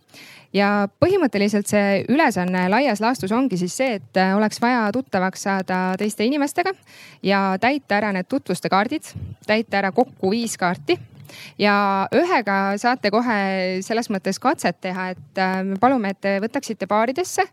ja 0.52 0.88
põhimõtteliselt 1.00 1.70
see 1.70 2.02
ülesanne 2.08 2.64
laias 2.72 3.02
laastus 3.04 3.32
ongi 3.32 3.60
siis 3.60 3.76
see, 3.76 4.00
et 4.00 4.18
äh, 4.18 4.34
oleks 4.36 4.60
vaja 4.60 4.88
tuttavaks 4.92 5.46
saada 5.46 5.78
teiste 5.98 6.26
inimestega 6.26 6.74
ja 7.22 7.42
täita 7.60 8.00
ära 8.00 8.10
need 8.16 8.26
tutvuste 8.28 8.68
kaardid, 8.72 9.06
täita 9.46 9.78
ära 9.82 9.92
kokku 9.92 10.32
viis 10.34 10.58
kaarti 10.58 10.98
ja 11.60 11.74
ühega 12.14 12.58
saate 12.80 13.10
kohe 13.14 13.38
selles 13.84 14.10
mõttes 14.12 14.40
katset 14.42 14.80
teha, 14.84 15.10
et 15.14 15.40
äh, 15.42 15.60
me 15.66 15.78
palume, 15.80 16.12
et 16.14 16.20
te 16.24 16.36
võtaksite 16.42 16.88
paaridesse 16.90 17.44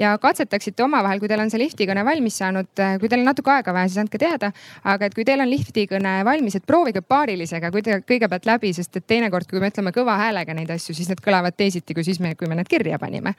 ja 0.00 0.14
katsetaksite 0.22 0.84
omavahel, 0.84 1.22
kui 1.22 1.30
teil 1.30 1.44
on 1.44 1.52
see 1.52 1.62
liftikõne 1.62 2.04
valmis 2.06 2.38
saanud. 2.42 2.70
Äh, 2.80 2.96
kui 3.02 3.10
teil 3.12 3.24
on 3.24 3.30
natuke 3.30 3.54
aega 3.54 3.74
vaja, 3.76 3.90
siis 3.92 4.02
andke 4.04 4.20
teada. 4.20 4.52
aga 4.84 5.06
et 5.06 5.14
kui 5.14 5.24
teil 5.24 5.40
on 5.40 5.50
liftikõne 5.50 6.16
valmis, 6.24 6.56
et 6.58 6.66
proovige 6.66 7.02
paarilisega 7.02 7.70
kõigepealt 7.74 8.48
läbi, 8.48 8.72
sest 8.76 8.96
et 8.96 9.06
teinekord, 9.06 9.48
kui 9.50 9.60
me 9.60 9.70
ütleme 9.72 9.94
kõva 9.94 10.18
häälega 10.20 10.54
neid 10.54 10.70
asju, 10.74 10.94
siis 10.94 11.10
need 11.10 11.22
kõlavad 11.24 11.56
teisiti 11.56 11.94
kui 11.94 12.04
siis 12.04 12.20
me, 12.20 12.34
kui 12.34 12.48
me 12.50 12.58
need 12.58 12.70
kirja 12.70 12.98
panime 12.98 13.34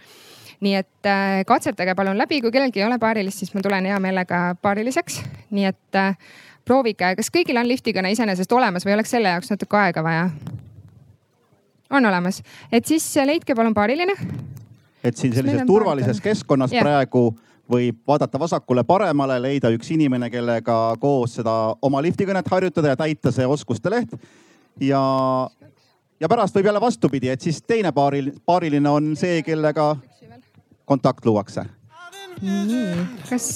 nii 0.64 0.76
et 0.80 1.10
äh, 1.10 1.44
katsetage 1.48 1.96
palun 1.98 2.18
läbi, 2.18 2.40
kui 2.44 2.54
kellelgi 2.54 2.82
ei 2.82 2.88
ole 2.88 3.00
paarilist, 3.02 3.44
siis 3.44 3.54
ma 3.56 3.64
tulen 3.66 3.88
hea 3.90 4.00
meelega 4.04 4.42
paariliseks. 4.62 5.22
nii 5.56 5.66
et 5.72 6.00
äh, 6.00 6.18
proovige, 6.66 7.16
kas 7.18 7.32
kõigil 7.34 7.58
on 7.62 7.68
liftikõne 7.70 8.12
iseenesest 8.16 8.52
olemas 8.52 8.86
või 8.86 8.96
oleks 8.98 9.14
selle 9.16 9.34
jaoks 9.34 9.54
natuke 9.54 9.78
aega 9.78 10.04
vaja? 10.04 10.30
on 11.90 12.06
olemas, 12.06 12.42
et 12.72 12.86
siis 12.86 13.06
leidke 13.26 13.56
palun 13.56 13.74
paariline. 13.74 14.14
et 15.04 15.18
siin 15.18 15.34
sellises 15.36 15.68
turvalises 15.68 16.22
keskkonnas 16.22 16.74
ja. 16.74 16.82
praegu 16.82 17.30
võib 17.72 18.02
vaadata 18.08 18.40
vasakule-paremale, 18.40 19.40
leida 19.42 19.70
üks 19.74 19.90
inimene, 19.94 20.30
kellega 20.30 20.96
koos 21.02 21.40
seda 21.40 21.76
oma 21.82 22.02
liftikõnet 22.06 22.50
harjutada 22.52 22.94
ja 22.94 23.00
täita 23.00 23.32
see 23.34 23.46
oskuste 23.46 23.90
leht. 23.90 24.14
ja, 24.82 25.02
ja 26.20 26.30
pärast 26.30 26.56
võib 26.56 26.70
jälle 26.70 26.82
vastupidi, 26.82 27.30
et 27.30 27.42
siis 27.42 27.62
teine 27.62 27.92
paaril, 27.92 28.34
paariline 28.46 28.90
on 28.90 29.16
see, 29.16 29.42
kellega 29.44 29.96
kontakt 30.86 31.26
luuakse. 31.26 31.66
Nii, 32.42 33.06
kas, 33.30 33.48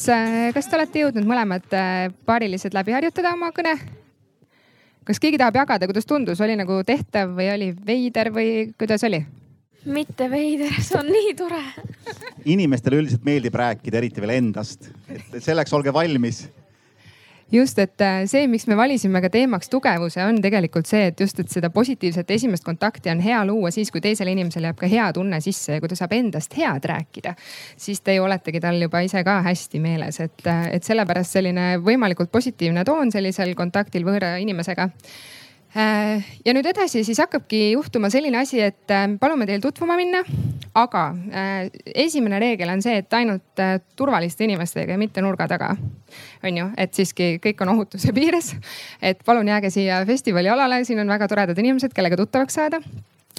kas 0.55 0.69
te 0.69 0.77
olete 0.77 1.03
jõudnud 1.03 1.27
mõlemad 1.27 1.65
äh, 1.75 2.09
paarilised 2.27 2.75
läbi 2.75 2.95
harjutada 2.95 3.33
oma 3.35 3.51
kõne? 3.55 3.75
kas 5.09 5.19
keegi 5.21 5.39
tahab 5.41 5.57
jagada, 5.57 5.87
kuidas 5.89 6.05
tundus, 6.05 6.41
oli 6.45 6.55
nagu 6.59 6.81
tehtav 6.85 7.33
või 7.37 7.49
oli 7.53 7.69
veider 7.73 8.29
või 8.35 8.49
kuidas 8.79 9.03
oli? 9.07 9.23
mitte 9.89 10.27
veider, 10.31 10.75
see 10.83 10.99
on 10.99 11.07
nii 11.09 11.33
tore. 11.39 11.63
inimestele 12.45 12.99
üldiselt 12.99 13.25
meeldib 13.27 13.55
rääkida, 13.55 13.99
eriti 14.01 14.23
veel 14.23 14.35
endast, 14.37 14.89
et 15.09 15.39
selleks 15.43 15.73
olge 15.75 15.93
valmis 15.95 16.45
just, 17.51 17.79
et 17.79 18.01
äh, 18.01 18.23
see, 18.29 18.47
miks 18.47 18.67
me 18.69 18.77
valisime 18.77 19.21
ka 19.23 19.31
teemaks 19.33 19.71
tugevuse, 19.71 20.21
on 20.25 20.39
tegelikult 20.41 20.89
see, 20.89 21.09
et 21.11 21.19
just, 21.19 21.39
et 21.41 21.49
seda 21.51 21.71
positiivset 21.73 22.31
esimest 22.35 22.65
kontakti 22.67 23.11
on 23.13 23.23
hea 23.23 23.39
luua 23.47 23.71
siis, 23.75 23.91
kui 23.91 24.01
teisel 24.03 24.31
inimesel 24.31 24.69
jääb 24.69 24.77
ka 24.79 24.89
hea 24.91 25.09
tunne 25.15 25.41
sisse 25.43 25.77
ja 25.77 25.83
kui 25.83 25.91
ta 25.91 25.97
saab 25.99 26.13
endast 26.17 26.55
head 26.57 26.85
rääkida, 26.91 27.35
siis 27.77 28.03
te 28.05 28.17
ju 28.17 28.27
oletegi 28.27 28.61
tal 28.63 28.79
juba 28.81 29.01
ise 29.05 29.23
ka 29.25 29.39
hästi 29.45 29.81
meeles, 29.83 30.21
et, 30.25 30.45
äh, 30.47 30.69
et 30.77 30.87
sellepärast 30.87 31.39
selline 31.39 31.71
võimalikult 31.83 32.31
positiivne 32.31 32.85
toon 32.87 33.11
sellisel 33.15 33.55
kontaktil 33.57 34.07
võõra 34.07 34.35
inimesega 34.41 34.89
ja 35.75 36.53
nüüd 36.55 36.65
edasi 36.65 37.03
siis 37.05 37.19
hakkabki 37.21 37.71
juhtuma 37.75 38.09
selline 38.09 38.39
asi, 38.41 38.61
et 38.63 38.89
äh, 38.93 39.05
palume 39.21 39.45
teil 39.49 39.61
tutvuma 39.61 39.97
minna. 39.99 40.23
aga 40.73 41.03
äh, 41.33 41.69
esimene 41.95 42.39
reegel 42.39 42.69
on 42.69 42.81
see, 42.81 42.97
et 43.01 43.13
ainult 43.13 43.63
turvaliste 43.97 44.45
inimestega 44.45 44.95
ja 44.95 45.01
mitte 45.01 45.21
nurga 45.21 45.47
taga. 45.47 45.75
on 46.43 46.57
ju, 46.57 46.69
et 46.77 46.93
siiski 46.93 47.37
kõik 47.43 47.61
on 47.61 47.75
ohutuse 47.75 48.13
piires. 48.13 48.55
et 49.01 49.23
palun 49.25 49.47
jääge 49.47 49.69
siia 49.69 50.03
festivali 50.05 50.49
alale, 50.49 50.83
siin 50.85 50.99
on 50.99 51.07
väga 51.07 51.27
toredad 51.27 51.57
inimesed, 51.57 51.93
kellega 51.93 52.17
tuttavaks 52.17 52.53
saada 52.53 52.81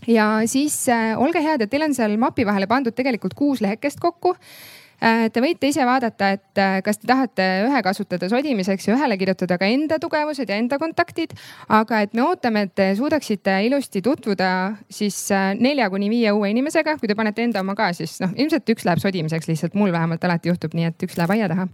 ja 0.07 0.41
siis 0.47 0.89
äh, 0.89 1.17
olge 1.19 1.43
head, 1.43 1.63
et 1.63 1.71
teil 1.71 1.83
on 1.83 1.95
seal 1.95 2.17
mapi 2.17 2.47
vahele 2.47 2.67
pandud 2.67 2.95
tegelikult 2.95 3.35
kuus 3.35 3.61
lehekest 3.61 4.01
kokku 4.01 4.37
Äh, 4.37 4.80
te 5.01 5.41
võite 5.41 5.71
ise 5.71 5.85
vaadata, 5.89 6.31
et 6.37 6.61
äh, 6.61 6.79
kas 6.85 7.01
te 7.01 7.09
tahate 7.09 7.47
ühe 7.67 7.83
kasutada 7.85 8.29
sodimiseks 8.29 8.89
ja 8.89 8.97
ühele 8.97 9.17
kirjutada 9.21 9.57
ka 9.61 9.69
enda 9.71 9.99
tugevused 10.03 10.49
ja 10.49 10.59
enda 10.61 10.79
kontaktid. 10.79 11.33
aga 11.69 12.03
et 12.05 12.15
me 12.15 12.25
ootame, 12.27 12.67
et 12.69 12.75
te 12.75 12.91
suudaksite 12.99 13.61
ilusti 13.67 14.03
tutvuda 14.05 14.51
siis 14.91 15.17
äh, 15.33 15.53
nelja 15.59 15.91
kuni 15.91 16.11
viie 16.13 16.33
uue 16.33 16.51
inimesega. 16.53 16.99
kui 17.01 17.09
te 17.09 17.17
panete 17.17 17.45
enda 17.49 17.65
oma 17.65 17.75
ka, 17.75 17.93
siis 17.97 18.19
noh, 18.21 18.35
ilmselt 18.37 18.69
üks 18.77 18.85
läheb 18.85 19.01
sodimiseks 19.01 19.49
lihtsalt, 19.49 19.75
mul 19.75 19.93
vähemalt 19.93 20.25
alati 20.25 20.53
juhtub 20.53 20.77
nii, 20.77 20.93
et 20.93 21.09
üks 21.09 21.17
läheb 21.17 21.37
aia 21.37 21.49
taha. 21.49 21.69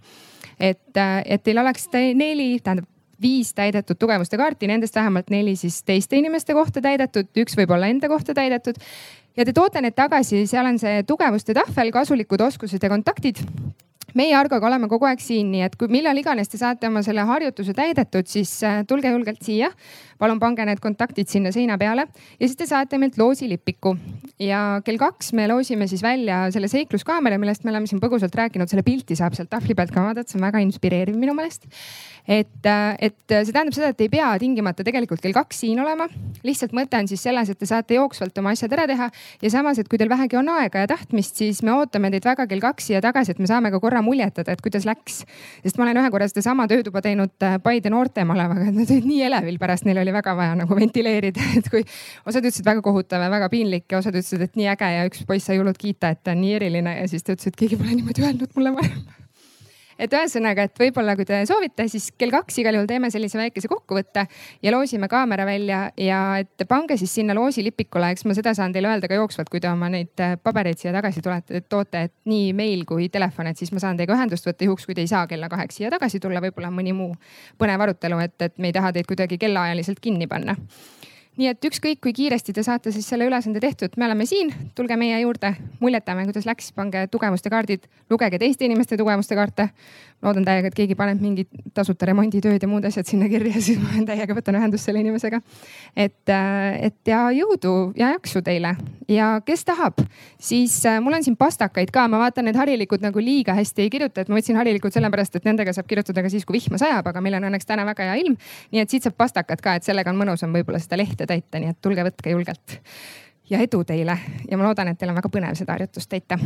et, 0.61 1.03
et 1.27 1.43
teil 1.43 1.59
oleks 1.59 1.89
te 1.91 2.13
neli, 2.15 2.55
tähendab 2.63 2.87
viis 3.23 3.55
täidetud 3.57 3.97
tugevuste 3.99 4.37
kaarti, 4.37 4.69
nendest 4.69 4.95
vähemalt 4.95 5.31
neli 5.33 5.57
siis 5.57 5.81
teiste 5.89 6.19
inimeste 6.21 6.55
kohta 6.55 6.83
täidetud, 6.85 7.31
üks 7.41 7.57
võib-olla 7.57 7.89
enda 7.89 8.11
kohta 8.13 8.35
täidetud 8.37 8.77
ja 9.37 9.45
te 9.45 9.53
toote 9.57 9.83
need 9.85 9.97
tagasi, 9.97 10.47
seal 10.51 10.67
on 10.67 10.79
see 10.83 11.03
tugevuste 11.09 11.55
tahvel, 11.57 11.93
kasulikud 11.95 12.47
oskused 12.49 12.83
ja 12.83 12.93
kontaktid 12.93 13.43
meie 14.17 14.35
Argoga 14.37 14.69
oleme 14.71 14.89
kogu 14.89 15.09
aeg 15.09 15.21
siin, 15.23 15.51
nii 15.53 15.65
et 15.67 15.77
kui 15.79 15.91
millal 15.93 16.17
iganes 16.17 16.49
te 16.49 16.61
saate 16.61 16.89
oma 16.89 17.03
selle 17.05 17.27
harjutuse 17.29 17.75
täidetud, 17.77 18.29
siis 18.31 18.53
äh, 18.65 18.81
tulge 18.89 19.13
julgelt 19.13 19.43
siia. 19.45 19.71
Palun 20.19 20.41
pange 20.43 20.65
need 20.69 20.81
kontaktid 20.83 21.31
sinna 21.31 21.53
seina 21.55 21.79
peale 21.81 22.07
ja 22.09 22.43
siis 22.47 22.57
te 22.59 22.69
saate 22.69 22.99
meilt 22.99 23.19
loosilipiku. 23.21 23.97
ja 24.43 24.81
kell 24.85 25.01
kaks 25.01 25.33
me 25.37 25.49
loosime 25.49 25.89
siis 25.91 26.03
välja 26.03 26.47
selle 26.55 26.69
seikluskaamera, 26.73 27.39
millest 27.39 27.65
me 27.65 27.73
oleme 27.75 27.87
siin 27.91 28.03
põgusalt 28.03 28.35
rääkinud, 28.37 28.71
selle 28.71 28.85
pilti 28.87 29.17
saab 29.17 29.37
sealt 29.39 29.51
tahvli 29.51 29.75
pealt 29.75 29.95
ka 29.95 30.05
vaadata, 30.09 30.31
see 30.31 30.41
on 30.41 30.47
väga 30.49 30.63
inspireeriv 30.67 31.17
minu 31.17 31.35
meelest 31.37 31.67
et, 32.27 32.67
et 32.67 33.17
see 33.31 33.55
tähendab 33.55 33.75
seda, 33.77 33.91
et 33.93 34.03
ei 34.03 34.11
pea 34.11 34.29
tingimata 34.43 34.85
tegelikult 34.87 35.23
kell 35.23 35.35
kaks 35.37 35.63
siin 35.63 35.79
olema. 35.83 36.09
lihtsalt 36.47 36.75
mõte 36.77 36.99
on 36.99 37.09
siis 37.11 37.23
selles, 37.23 37.51
et 37.51 37.59
te 37.59 37.69
saate 37.69 37.97
jooksvalt 37.99 38.37
oma 38.43 38.53
asjad 38.57 38.73
ära 38.75 38.87
teha 38.91 39.09
ja 39.43 39.51
samas, 39.53 39.79
et 39.79 39.89
kui 39.89 39.99
teil 39.99 40.11
vähegi 40.11 40.39
on 40.39 40.51
aega 40.57 40.85
ja 40.85 40.91
tahtmist, 40.91 41.39
siis 41.39 41.63
me 41.67 41.75
ootame 41.77 42.11
teid 42.15 42.27
väga 42.27 42.49
kell 42.51 42.63
kaks 42.63 42.91
siia 42.91 43.03
tagasi, 43.05 43.35
et 43.35 43.43
me 43.43 43.51
saame 43.51 43.71
ka 43.75 43.81
korra 43.83 44.03
muljetada, 44.03 44.53
et 44.53 44.63
kuidas 44.63 44.87
läks. 44.89 45.23
sest 45.63 45.79
ma 45.79 45.87
olen 45.87 46.03
ühe 46.03 46.11
korra 46.15 46.29
sedasama 46.31 46.67
töötuba 46.71 47.03
teinud 47.05 47.35
Paide 47.63 47.91
noortemalevaga, 47.93 48.69
et 48.71 48.81
nad 48.81 48.91
olid 48.91 49.07
nii 49.07 49.23
elevil 49.29 49.59
pärast, 49.63 49.87
neil 49.87 50.03
oli 50.03 50.06
väga 50.15 50.37
vaja 50.39 50.55
nagu 50.63 50.79
ventileerida, 50.79 51.51
et 51.59 51.71
kui 51.73 51.85
osad 52.27 52.43
ütlesid 52.45 52.67
väga 52.67 52.85
kohutav 52.85 53.27
ja 53.27 53.31
väga 53.33 53.51
piinlik 53.53 53.91
ja 53.93 54.01
osad 54.03 54.17
ütlesid, 54.17 54.47
et 54.47 54.59
nii 54.59 54.71
äge 54.77 54.91
ja 54.95 55.07
üks 55.11 55.27
poiss 55.29 55.49
sai 55.49 55.61
hullult 55.61 55.81
kiita, 55.81 56.15
et 56.15 56.23
ta 56.23 56.37
on 56.37 56.43
nii 56.45 56.57
eriline 56.61 56.99
ja 57.01 57.07
siis 57.11 57.27
ta 57.27 57.37
ütles, 57.37 57.53
et 57.53 57.59
keegi 57.59 57.79
pole 57.81 57.95
niimoodi 57.95 58.27
öelnud 58.27 58.59
mulle 58.59 58.75
varem 58.79 59.26
et 59.99 60.13
ühesõnaga, 60.13 60.67
et 60.67 60.81
võib-olla 60.81 61.17
kui 61.17 61.27
te 61.29 61.39
soovite, 61.49 61.87
siis 61.93 62.11
kell 62.19 62.33
kaks 62.35 62.59
igal 62.63 62.77
juhul 62.77 62.89
teeme 62.91 63.11
sellise 63.13 63.39
väikese 63.41 63.71
kokkuvõtte 63.71 64.27
ja 64.63 64.75
loosime 64.75 65.09
kaamera 65.13 65.47
välja 65.49 65.87
ja 66.01 66.21
et 66.43 66.67
pange 66.69 66.99
siis 67.01 67.15
sinna 67.19 67.37
loosilipikule, 67.37 68.11
eks 68.15 68.27
ma 68.29 68.37
seda 68.37 68.55
saan 68.57 68.75
teile 68.75 68.91
öelda 68.93 69.11
ka 69.11 69.19
jooksvalt, 69.19 69.51
kui 69.53 69.63
te 69.63 69.71
oma 69.71 69.91
neid 69.93 70.25
äh, 70.25 70.37
pabereid 70.43 70.81
siia 70.81 70.95
tagasi 70.97 71.25
tulete, 71.25 71.63
toote, 71.69 72.07
et 72.09 72.15
nii 72.31 72.53
meil 72.57 72.85
kui 72.89 73.09
telefon, 73.13 73.51
et 73.51 73.61
siis 73.61 73.73
ma 73.73 73.83
saan 73.83 73.99
teiega 73.99 74.17
ühendust 74.17 74.47
võtta 74.49 74.69
juhuks, 74.69 74.87
kui 74.87 74.97
te 74.97 75.05
ei 75.05 75.11
saa 75.11 75.27
kella 75.31 75.51
kaheks 75.53 75.81
siia 75.81 75.93
tagasi 75.95 76.21
tulla, 76.23 76.43
võib-olla 76.45 76.73
mõni 76.75 76.95
muu 76.97 77.15
põnev 77.59 77.89
arutelu, 77.89 78.21
et, 78.27 78.37
et 78.43 78.59
me 78.59 78.71
ei 78.71 78.77
taha 78.77 78.93
teid 78.97 79.09
kuidagi 79.09 79.41
kellaajaliselt 79.41 80.03
kinni 80.05 80.29
panna 80.31 80.57
nii 81.37 81.51
et 81.53 81.69
ükskõik 81.69 82.01
kui 82.05 82.15
kiiresti 82.17 82.55
te 82.57 82.65
saate 82.65 82.93
siis 82.95 83.07
selle 83.09 83.27
ülesande 83.29 83.61
tehtud, 83.61 83.97
me 84.01 84.07
oleme 84.09 84.27
siin, 84.29 84.53
tulge 84.77 84.97
meie 84.97 85.19
juurde, 85.21 85.53
muljetame, 85.83 86.25
kuidas 86.29 86.49
läks, 86.49 86.71
pange 86.77 87.07
tugevuste 87.13 87.53
kaardid, 87.53 87.85
lugege 88.11 88.41
teiste 88.41 88.65
inimeste 88.65 88.97
tugevuste 88.97 89.37
kaarte. 89.37 89.69
Loodan 90.25 90.47
täiega, 90.47 90.71
et 90.71 90.75
keegi 90.75 90.95
paneb 90.97 91.21
mingid 91.21 91.51
tasuta 91.77 92.07
remonditööd 92.09 92.63
ja 92.63 92.69
muud 92.71 92.87
asjad 92.89 93.05
sinna 93.05 93.27
kirja, 93.29 93.61
siis 93.61 93.77
ma 93.77 94.01
täiega 94.09 94.33
võtan 94.33 94.57
ühendust 94.57 94.89
selle 94.89 95.03
inimesega. 95.05 95.43
et, 95.95 96.29
äh, 96.33 96.87
et 96.89 96.97
ja 97.05 97.27
jõudu 97.37 97.93
ja 97.97 98.15
jaksu 98.15 98.41
teile. 98.43 98.73
Ja 99.13 99.43
kes 99.45 99.65
tahab, 99.69 100.01
siis 100.41 100.79
äh, 100.87 100.97
mul 101.05 101.19
on 101.19 101.23
siin 101.23 101.37
pastakaid 101.37 101.93
ka, 101.93 102.07
ma 102.09 102.19
vaatan, 102.25 102.49
need 102.49 102.57
harilikud 102.57 103.05
nagu 103.05 103.21
liiga 103.21 103.55
hästi 103.55 103.85
ei 103.85 103.91
kirjuta, 103.93 104.25
et 104.25 104.33
ma 104.33 104.41
võtsin 104.41 104.57
harilikud 104.57 104.97
sellepärast, 104.97 105.37
et 105.37 105.45
nendega 105.45 105.77
saab 105.77 105.87
kirjutada 105.87 106.25
ka 106.25 106.33
siis, 106.33 106.49
kui 106.49 106.57
vihma 106.57 106.81
sajab, 106.81 107.13
aga 107.13 107.21
meil 107.21 107.37
on 107.37 107.51
õnneks 107.51 107.69
täna 107.69 107.85
väga 107.85 108.09
hea 108.09 108.17
ilm. 108.25 108.41
nii 108.73 108.81
et 108.81 108.91
siit 108.91 109.05
saab 109.05 109.21
pastakad 109.21 109.61
ka, 109.61 109.77
et 109.77 109.85
sellega 109.85 110.11
on 110.11 110.19
mõnusam 110.25 110.57
võib-olla 110.57 110.81
seda 110.81 110.97
lehte 110.97 111.26
täita, 111.27 111.61
nii 111.61 111.75
et 111.75 111.81
tulge 111.83 112.05
võtke 112.07 112.33
julgelt. 112.33 112.79
ja 113.51 113.61
edu 113.63 113.85
teile. 113.85 114.19
Ja 114.51 114.59
ma 114.59 114.67
loodan, 114.69 114.89
et 114.89 114.99
teil 114.99 115.11
on 115.11 115.19
väga 115.19 115.31
põnev 115.33 115.55
seda 115.59 115.77
harjutust 115.77 116.11
täita. 116.11 116.39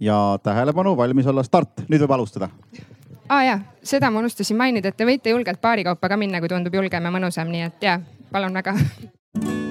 Ja 0.00 0.38
tähelepanu, 0.42 0.96
valmis 0.96 1.26
olla, 1.26 1.42
start, 1.42 1.84
nüüd 1.88 2.00
võib 2.00 2.16
alustada. 2.16 2.48
ah, 3.28 3.44
ja, 3.44 3.58
seda 3.82 4.10
ma 4.10 4.18
unustasin 4.18 4.56
mainida, 4.56 4.88
et 4.88 4.96
te 4.96 5.06
võite 5.06 5.30
julgelt 5.30 5.60
paari 5.60 5.84
kaupa 5.84 6.08
ka 6.08 6.16
minna, 6.16 6.40
kui 6.40 6.48
tundub 6.48 6.74
julgem 6.74 7.04
ja 7.04 7.10
mõnusam, 7.10 7.50
nii 7.50 7.66
et 7.68 7.90
ja 7.90 8.00
palun 8.32 8.54
väga 8.54 8.76